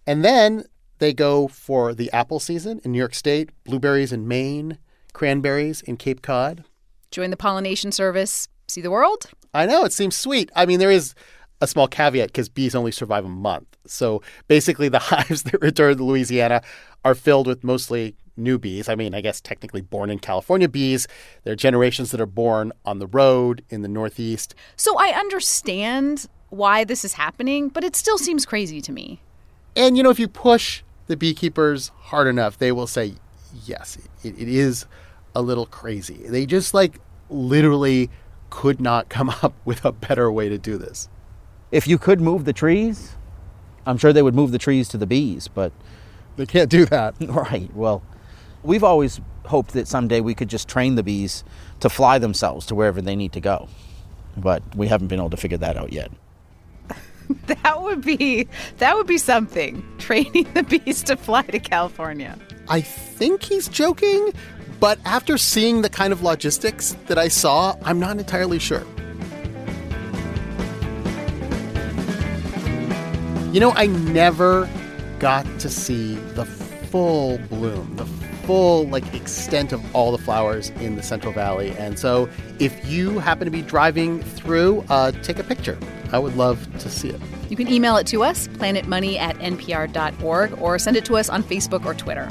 And 0.06 0.24
then 0.24 0.64
they 1.04 1.12
go 1.12 1.48
for 1.48 1.92
the 1.92 2.10
apple 2.12 2.40
season 2.40 2.80
in 2.82 2.92
New 2.92 2.98
York 2.98 3.14
State, 3.14 3.50
blueberries 3.64 4.10
in 4.10 4.26
Maine, 4.26 4.78
cranberries 5.12 5.82
in 5.82 5.98
Cape 5.98 6.22
Cod. 6.22 6.64
Join 7.10 7.30
the 7.30 7.36
pollination 7.36 7.92
service, 7.92 8.48
see 8.68 8.80
the 8.80 8.90
world. 8.90 9.30
I 9.52 9.66
know, 9.66 9.84
it 9.84 9.92
seems 9.92 10.16
sweet. 10.16 10.50
I 10.56 10.64
mean, 10.64 10.78
there 10.78 10.90
is 10.90 11.14
a 11.60 11.66
small 11.66 11.86
caveat 11.86 12.28
because 12.28 12.48
bees 12.48 12.74
only 12.74 12.90
survive 12.90 13.26
a 13.26 13.28
month. 13.28 13.76
So 13.86 14.22
basically, 14.48 14.88
the 14.96 14.98
hives 14.98 15.42
that 15.42 15.60
return 15.60 15.98
to 15.98 16.04
Louisiana 16.04 16.62
are 17.04 17.14
filled 17.14 17.46
with 17.46 17.62
mostly 17.62 18.16
new 18.36 18.58
bees. 18.58 18.88
I 18.88 18.94
mean, 18.94 19.14
I 19.14 19.20
guess 19.20 19.42
technically 19.42 19.82
born 19.82 20.08
in 20.10 20.18
California 20.18 20.68
bees. 20.68 21.06
There 21.44 21.52
are 21.52 21.56
generations 21.56 22.12
that 22.12 22.20
are 22.20 22.26
born 22.26 22.72
on 22.86 22.98
the 22.98 23.06
road 23.06 23.62
in 23.68 23.82
the 23.82 23.88
Northeast. 23.88 24.54
So 24.74 24.98
I 24.98 25.08
understand 25.08 26.26
why 26.48 26.84
this 26.84 27.04
is 27.04 27.12
happening, 27.12 27.68
but 27.68 27.84
it 27.84 27.94
still 27.94 28.16
seems 28.16 28.46
crazy 28.46 28.80
to 28.80 28.90
me. 28.90 29.20
And, 29.76 29.96
you 29.96 30.02
know, 30.02 30.10
if 30.10 30.18
you 30.18 30.28
push 30.28 30.83
the 31.06 31.16
beekeepers 31.16 31.90
hard 31.96 32.26
enough, 32.26 32.58
they 32.58 32.72
will 32.72 32.86
say, 32.86 33.14
yes, 33.64 33.98
it, 34.22 34.38
it 34.38 34.48
is 34.48 34.86
a 35.34 35.42
little 35.42 35.66
crazy. 35.66 36.22
They 36.26 36.46
just 36.46 36.74
like 36.74 37.00
literally 37.30 38.10
could 38.50 38.80
not 38.80 39.08
come 39.08 39.30
up 39.42 39.54
with 39.64 39.84
a 39.84 39.92
better 39.92 40.30
way 40.30 40.48
to 40.48 40.58
do 40.58 40.78
this. 40.78 41.08
If 41.70 41.88
you 41.88 41.98
could 41.98 42.20
move 42.20 42.44
the 42.44 42.52
trees, 42.52 43.16
I'm 43.86 43.98
sure 43.98 44.12
they 44.12 44.22
would 44.22 44.34
move 44.34 44.52
the 44.52 44.58
trees 44.58 44.88
to 44.88 44.98
the 44.98 45.06
bees, 45.06 45.48
but 45.48 45.72
they 46.36 46.46
can't 46.46 46.70
do 46.70 46.84
that. 46.86 47.14
Right. 47.28 47.74
Well, 47.74 48.02
we've 48.62 48.84
always 48.84 49.20
hoped 49.46 49.72
that 49.72 49.88
someday 49.88 50.20
we 50.20 50.34
could 50.34 50.48
just 50.48 50.68
train 50.68 50.94
the 50.94 51.02
bees 51.02 51.44
to 51.80 51.90
fly 51.90 52.18
themselves 52.18 52.66
to 52.66 52.74
wherever 52.74 53.02
they 53.02 53.16
need 53.16 53.32
to 53.32 53.40
go. 53.40 53.68
But 54.36 54.62
we 54.74 54.88
haven't 54.88 55.08
been 55.08 55.20
able 55.20 55.30
to 55.30 55.36
figure 55.36 55.58
that 55.58 55.76
out 55.76 55.92
yet. 55.92 56.10
that 57.46 57.82
would 57.82 58.02
be 58.02 58.48
that 58.78 58.96
would 58.96 59.06
be 59.06 59.18
something. 59.18 59.84
Training 60.04 60.46
the 60.52 60.62
bees 60.62 61.02
to 61.04 61.16
fly 61.16 61.40
to 61.44 61.58
California. 61.58 62.38
I 62.68 62.82
think 62.82 63.42
he's 63.42 63.68
joking, 63.68 64.34
but 64.78 64.98
after 65.06 65.38
seeing 65.38 65.80
the 65.80 65.88
kind 65.88 66.12
of 66.12 66.22
logistics 66.22 66.94
that 67.06 67.16
I 67.16 67.28
saw, 67.28 67.74
I'm 67.82 67.98
not 67.98 68.18
entirely 68.18 68.58
sure. 68.58 68.84
You 73.50 73.60
know, 73.60 73.72
I 73.76 73.86
never 73.86 74.68
got 75.20 75.46
to 75.60 75.70
see 75.70 76.16
the 76.34 76.44
full 76.44 77.38
bloom, 77.48 77.96
the 77.96 78.04
full 78.46 78.86
like 78.88 79.14
extent 79.14 79.72
of 79.72 79.82
all 79.96 80.12
the 80.12 80.18
flowers 80.18 80.68
in 80.80 80.96
the 80.96 81.02
Central 81.02 81.32
Valley. 81.32 81.70
And 81.78 81.98
so, 81.98 82.28
if 82.58 82.86
you 82.86 83.20
happen 83.20 83.46
to 83.46 83.50
be 83.50 83.62
driving 83.62 84.22
through, 84.22 84.84
uh, 84.90 85.12
take 85.22 85.38
a 85.38 85.44
picture. 85.44 85.78
I 86.12 86.18
would 86.18 86.36
love 86.36 86.68
to 86.80 86.90
see 86.90 87.08
it. 87.08 87.20
You 87.54 87.64
can 87.64 87.72
email 87.72 87.96
it 87.98 88.08
to 88.08 88.24
us, 88.24 88.48
planetmoney 88.48 89.16
at 89.16 89.38
npr.org, 89.38 90.60
or 90.60 90.76
send 90.76 90.96
it 90.96 91.04
to 91.04 91.16
us 91.16 91.28
on 91.28 91.44
Facebook 91.44 91.84
or 91.84 91.94
Twitter. 91.94 92.28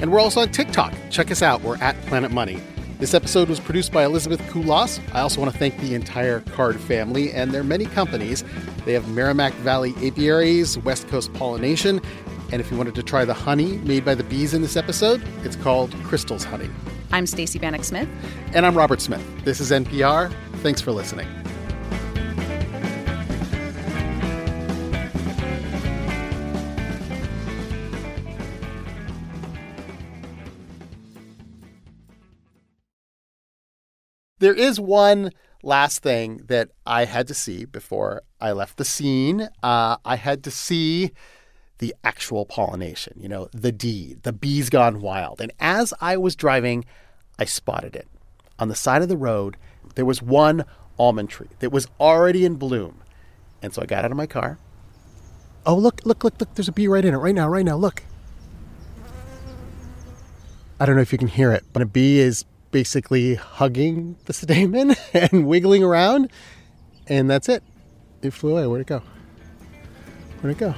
And 0.00 0.10
we're 0.10 0.18
also 0.18 0.40
on 0.40 0.50
TikTok. 0.50 0.94
Check 1.10 1.30
us 1.30 1.42
out. 1.42 1.60
We're 1.60 1.76
at 1.76 1.94
Planet 2.06 2.30
Money. 2.30 2.62
This 2.98 3.12
episode 3.12 3.50
was 3.50 3.60
produced 3.60 3.92
by 3.92 4.06
Elizabeth 4.06 4.40
Kulas. 4.44 4.98
I 5.14 5.20
also 5.20 5.42
want 5.42 5.52
to 5.52 5.58
thank 5.58 5.78
the 5.80 5.94
entire 5.94 6.40
Card 6.40 6.80
family 6.80 7.32
and 7.32 7.52
their 7.52 7.64
many 7.64 7.84
companies. 7.84 8.44
They 8.86 8.94
have 8.94 9.06
Merrimack 9.10 9.52
Valley 9.56 9.92
Apiaries, 10.02 10.78
West 10.78 11.06
Coast 11.08 11.34
Pollination, 11.34 12.00
and 12.50 12.58
if 12.58 12.70
you 12.70 12.78
wanted 12.78 12.94
to 12.94 13.02
try 13.02 13.26
the 13.26 13.34
honey 13.34 13.76
made 13.80 14.06
by 14.06 14.14
the 14.14 14.24
bees 14.24 14.54
in 14.54 14.62
this 14.62 14.74
episode, 14.74 15.22
it's 15.44 15.56
called 15.56 15.92
Crystal's 16.04 16.44
Honey. 16.44 16.70
I'm 17.12 17.26
Stacey 17.26 17.58
Vanek 17.58 17.84
Smith. 17.84 18.08
And 18.54 18.64
I'm 18.64 18.74
Robert 18.74 19.02
Smith. 19.02 19.22
This 19.44 19.60
is 19.60 19.70
NPR. 19.70 20.32
Thanks 20.62 20.80
for 20.80 20.92
listening. 20.92 21.28
There 34.38 34.52
is 34.52 34.78
one 34.78 35.30
last 35.62 36.02
thing 36.02 36.42
that 36.48 36.68
I 36.84 37.06
had 37.06 37.26
to 37.28 37.34
see 37.34 37.64
before 37.64 38.20
I 38.38 38.52
left 38.52 38.76
the 38.76 38.84
scene. 38.84 39.48
Uh, 39.62 39.96
I 40.04 40.16
had 40.16 40.44
to 40.44 40.50
see 40.50 41.12
the 41.78 41.94
actual 42.04 42.44
pollination, 42.44 43.14
you 43.18 43.30
know, 43.30 43.48
the 43.52 43.72
deed, 43.72 44.24
the 44.24 44.34
bees 44.34 44.68
gone 44.68 45.00
wild. 45.00 45.40
And 45.40 45.52
as 45.58 45.94
I 46.02 46.18
was 46.18 46.36
driving, 46.36 46.84
I 47.38 47.46
spotted 47.46 47.96
it. 47.96 48.08
On 48.58 48.68
the 48.68 48.74
side 48.74 49.00
of 49.00 49.08
the 49.08 49.16
road, 49.16 49.56
there 49.94 50.04
was 50.04 50.20
one 50.20 50.66
almond 50.98 51.30
tree 51.30 51.48
that 51.60 51.72
was 51.72 51.88
already 51.98 52.44
in 52.44 52.56
bloom. 52.56 53.00
And 53.62 53.72
so 53.72 53.80
I 53.80 53.86
got 53.86 54.04
out 54.04 54.10
of 54.10 54.18
my 54.18 54.26
car. 54.26 54.58
Oh, 55.64 55.76
look, 55.76 56.02
look, 56.04 56.24
look, 56.24 56.38
look, 56.38 56.54
there's 56.54 56.68
a 56.68 56.72
bee 56.72 56.88
right 56.88 57.06
in 57.06 57.14
it 57.14 57.18
right 57.18 57.34
now, 57.34 57.48
right 57.48 57.64
now, 57.64 57.76
look. 57.76 58.02
I 60.78 60.84
don't 60.84 60.94
know 60.94 61.00
if 61.00 61.10
you 61.10 61.18
can 61.18 61.28
hear 61.28 61.52
it, 61.52 61.64
but 61.72 61.80
a 61.80 61.86
bee 61.86 62.18
is 62.18 62.44
basically 62.76 63.36
hugging 63.36 64.18
the 64.26 64.34
stamen 64.34 64.94
and 65.14 65.46
wiggling 65.46 65.82
around. 65.82 66.30
And 67.06 67.30
that's 67.30 67.48
it. 67.48 67.62
It 68.20 68.34
flew 68.34 68.54
away. 68.58 68.66
Where'd 68.66 68.82
it 68.82 68.86
go? 68.86 69.02
Where'd 70.42 70.54
it 70.54 70.58
go? 70.58 70.74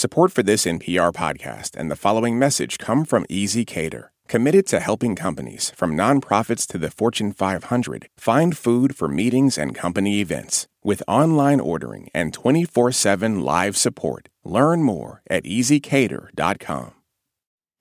Support 0.00 0.32
for 0.32 0.42
this 0.42 0.64
NPR 0.64 1.12
podcast 1.12 1.76
and 1.76 1.90
the 1.90 1.94
following 1.94 2.38
message 2.38 2.78
come 2.78 3.04
from 3.04 3.26
ezCater, 3.26 4.08
committed 4.28 4.66
to 4.68 4.80
helping 4.80 5.14
companies, 5.14 5.72
from 5.76 5.94
nonprofits 5.94 6.66
to 6.68 6.78
the 6.78 6.90
Fortune 6.90 7.32
500, 7.32 8.08
find 8.16 8.56
food 8.56 8.96
for 8.96 9.08
meetings 9.08 9.58
and 9.58 9.74
company 9.74 10.22
events. 10.22 10.66
With 10.82 11.02
online 11.06 11.60
ordering 11.60 12.08
and 12.14 12.32
24 12.32 12.92
7 12.92 13.40
live 13.40 13.76
support, 13.76 14.30
learn 14.42 14.82
more 14.82 15.20
at 15.28 15.44
ezcater.com. 15.44 16.92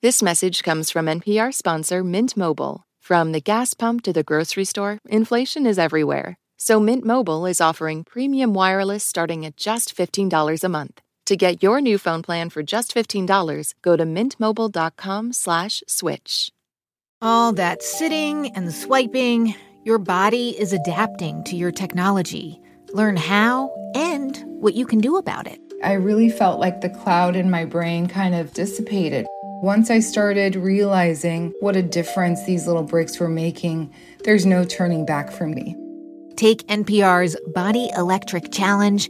This 0.02 0.22
message 0.22 0.62
comes 0.62 0.92
from 0.92 1.06
NPR 1.06 1.54
sponsor 1.54 2.04
Mint 2.04 2.36
Mobile. 2.36 2.84
From 3.00 3.32
the 3.32 3.40
gas 3.40 3.74
pump 3.74 4.04
to 4.04 4.12
the 4.12 4.26
grocery 4.26 4.66
store, 4.66 5.00
inflation 5.06 5.66
is 5.66 5.80
everywhere. 5.80 6.38
So 6.58 6.82
Mint 6.82 7.06
Mobile 7.06 7.46
is 7.46 7.62
offering 7.62 8.04
premium 8.04 8.54
wireless 8.54 9.06
starting 9.06 9.46
at 9.46 9.56
just 9.56 9.96
$15 9.96 10.66
a 10.66 10.68
month. 10.68 11.02
To 11.30 11.38
get 11.38 11.62
your 11.62 11.80
new 11.80 12.00
phone 12.00 12.24
plan 12.24 12.50
for 12.50 12.64
just 12.64 12.92
$15, 12.96 13.76
go 13.84 13.96
to 13.96 14.04
mintmobile.com 14.04 15.32
slash 15.34 15.84
switch. 15.86 16.52
All 17.22 17.54
that 17.54 17.84
sitting 17.84 18.48
and 18.56 18.74
swiping, 18.74 19.54
your 19.84 20.00
body 20.00 20.60
is 20.60 20.74
adapting 20.74 21.44
to 21.44 21.56
your 21.56 21.72
technology. 21.72 22.60
Learn 22.94 23.16
how 23.16 23.72
and 23.94 24.44
what 24.60 24.74
you 24.74 24.88
can 24.88 25.02
do 25.02 25.18
about 25.18 25.46
it. 25.46 25.62
I 25.84 25.94
really 25.94 26.32
felt 26.32 26.60
like 26.60 26.82
the 26.82 26.90
cloud 26.90 27.36
in 27.36 27.52
my 27.52 27.64
brain 27.64 28.08
kind 28.08 28.34
of 28.34 28.52
dissipated. 28.54 29.28
Once 29.62 29.92
I 29.92 30.00
started 30.00 30.56
realizing 30.56 31.54
what 31.60 31.76
a 31.76 31.84
difference 31.84 32.44
these 32.46 32.66
little 32.66 32.82
bricks 32.82 33.20
were 33.20 33.30
making, 33.30 33.94
there's 34.24 34.48
no 34.48 34.64
turning 34.64 35.06
back 35.06 35.30
for 35.30 35.46
me. 35.46 35.76
Take 36.38 36.66
NPR's 36.68 37.36
Body 37.54 37.90
Electric 37.96 38.52
Challenge 38.52 39.10